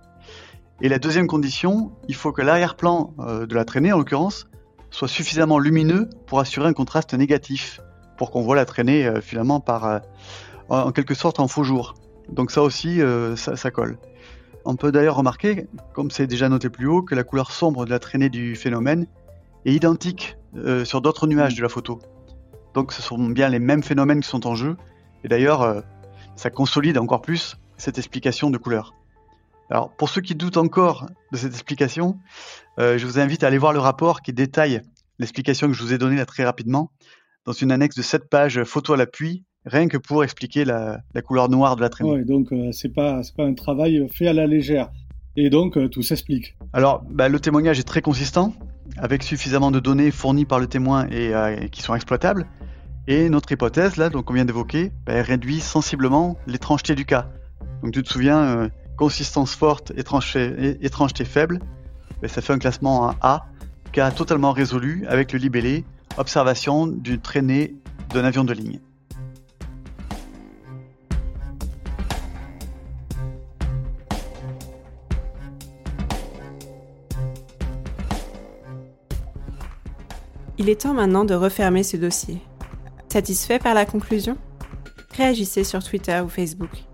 Et 0.82 0.90
la 0.90 1.00
deuxième 1.00 1.28
condition, 1.28 1.92
il 2.10 2.16
faut 2.16 2.34
que 2.34 2.42
l'arrière-plan 2.42 3.14
euh, 3.20 3.46
de 3.46 3.56
la 3.56 3.64
traînée, 3.64 3.94
en 3.94 3.98
l'occurrence, 3.98 4.48
soit 4.96 5.08
suffisamment 5.08 5.60
lumineux 5.60 6.10
pour 6.26 6.40
assurer 6.40 6.68
un 6.68 6.74
contraste 6.74 7.14
négatif, 7.14 7.82
pour 8.18 8.32
qu'on 8.32 8.42
voit 8.42 8.56
la 8.56 8.66
traînée 8.66 9.06
euh, 9.06 9.20
finalement 9.20 9.60
par, 9.60 10.02
en 10.70 10.92
quelque 10.92 11.14
sorte 11.14 11.40
en 11.40 11.48
faux 11.48 11.64
jour. 11.64 11.96
Donc 12.30 12.50
ça 12.50 12.64
aussi, 12.64 13.00
ça, 13.36 13.56
ça, 13.56 13.70
colle. 13.70 14.00
On 14.64 14.76
peut 14.76 14.92
d'ailleurs 14.92 15.18
remarquer, 15.18 15.68
comme 15.94 16.10
c'est 16.10 16.26
déjà 16.26 16.50
noté 16.50 16.70
plus 16.70 16.88
haut, 16.88 17.04
que 17.04 17.14
la 17.14 17.24
couleur 17.24 17.52
sombre 17.52 17.86
de 17.86 17.92
la 17.92 18.00
traînée 18.00 18.30
du 18.30 18.56
phénomène 18.56 19.06
est 19.66 19.74
identique 19.74 20.38
sur 20.86 21.02
d'autres 21.02 21.28
nuages 21.28 21.54
de 21.54 21.62
la 21.62 21.70
photo. 21.70 22.00
Donc 22.76 22.92
ce 22.92 23.02
sont 23.02 23.18
bien 23.18 23.50
les 23.50 23.60
mêmes 23.60 23.84
phénomènes 23.84 24.22
qui 24.22 24.30
sont 24.30 24.46
en 24.46 24.54
jeu. 24.54 24.76
Et 25.24 25.28
d'ailleurs, 25.28 25.64
euh, 25.64 25.82
ça 26.36 26.52
consolide 26.52 26.98
encore 27.00 27.22
plus 27.22 27.58
cette 27.78 27.98
explication 27.98 28.52
de 28.52 28.58
couleur. 28.58 28.94
Alors 29.70 29.96
pour 29.96 30.10
ceux 30.10 30.22
qui 30.22 30.36
doutent 30.36 30.58
encore 30.58 31.08
de 31.32 31.38
cette 31.38 31.54
explication, 31.54 32.18
euh, 32.80 32.98
je 32.98 33.06
vous 33.06 33.20
invite 33.20 33.44
à 33.44 33.48
aller 33.48 33.58
voir 33.58 33.74
le 33.74 33.80
rapport 33.80 34.22
qui 34.22 34.34
détaille 34.34 34.82
l'explication 35.20 35.68
que 35.68 35.74
je 35.74 35.82
vous 35.82 35.94
ai 35.94 35.98
donnée 35.98 36.18
là 36.18 36.26
très 36.26 36.44
rapidement 36.44 36.92
dans 37.46 37.54
une 37.54 37.72
annexe 37.72 37.96
de 37.96 38.02
7 38.02 38.30
pages 38.30 38.64
photo 38.64 38.94
à 38.94 38.98
l'appui, 38.98 39.44
rien 39.66 39.88
que 39.88 39.98
pour 39.98 40.24
expliquer 40.24 40.66
la, 40.66 41.02
couleur 41.24 41.48
noire 41.50 41.76
de 41.76 41.82
la 41.82 41.90
traînée. 41.90 42.12
Oui, 42.12 42.26
donc 42.26 42.52
euh, 42.52 42.72
c'est 42.72 42.94
pas 42.94 43.22
pas 43.38 43.46
un 43.46 43.54
travail 43.54 44.08
fait 44.14 44.28
à 44.28 44.34
la 44.34 44.48
légère. 44.48 44.90
Et 45.38 45.50
donc 45.50 45.78
tout 45.90 46.02
s'explique. 46.02 46.56
Alors 46.74 47.04
bah, 47.10 47.30
le 47.30 47.40
témoignage 47.40 47.80
est 47.80 47.84
très 47.84 48.02
consistant, 48.02 48.54
avec 48.98 49.22
suffisamment 49.22 49.70
de 49.70 49.80
données 49.80 50.10
fournies 50.10 50.46
par 50.46 50.60
le 50.60 50.68
témoin 50.68 51.08
et 51.10 51.70
qui 51.72 51.82
sont 51.82 51.94
exploitables. 51.94 52.48
Et 53.08 53.30
notre 53.30 53.52
hypothèse, 53.52 53.98
là, 53.98 54.10
donc 54.10 54.32
on 54.32 54.34
vient 54.34 54.46
d'évoquer, 54.46 54.92
ben, 55.06 55.22
réduit 55.22 55.60
sensiblement 55.60 56.38
l'étrangeté 56.48 56.96
du 56.96 57.06
cas. 57.06 57.30
Donc 57.84 57.94
tu 57.94 58.02
te 58.02 58.10
souviens, 58.12 58.40
euh, 58.40 58.70
consistance 58.98 59.56
forte, 59.56 59.92
étrangeté, 59.96 61.26
faible, 61.26 61.60
ben, 62.22 62.28
ça 62.28 62.42
fait 62.42 62.54
un 62.54 62.60
classement 62.60 63.02
en 63.02 63.16
A, 63.22 63.46
cas 63.92 64.12
totalement 64.12 64.52
résolu 64.52 65.06
avec 65.08 65.32
le 65.32 65.40
libellé, 65.40 65.86
observation 66.18 66.88
d'une 66.88 67.20
traînée 67.20 67.76
d'un 68.14 68.24
avion 68.24 68.44
de 68.44 68.54
ligne. 68.54 68.80
Il 80.58 80.70
est 80.70 80.82
temps 80.82 80.94
maintenant 80.94 81.26
de 81.26 81.34
refermer 81.34 81.84
ce 81.84 81.98
dossier. 81.98 82.40
Satisfait 83.12 83.60
par 83.60 83.74
la 83.74 83.86
conclusion? 83.86 84.38
Réagissez 85.16 85.64
sur 85.64 85.84
Twitter 85.84 86.22
ou 86.26 86.30
Facebook. 86.30 86.86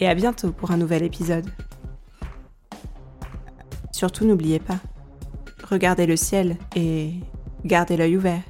Et 0.00 0.08
à 0.08 0.14
bientôt 0.14 0.52
pour 0.52 0.70
un 0.70 0.76
nouvel 0.76 1.02
épisode. 1.02 1.46
Surtout 3.92 4.26
n'oubliez 4.26 4.58
pas, 4.58 4.78
regardez 5.68 6.06
le 6.06 6.16
ciel 6.16 6.58
et 6.74 7.14
gardez 7.64 7.96
l'œil 7.96 8.16
ouvert. 8.16 8.42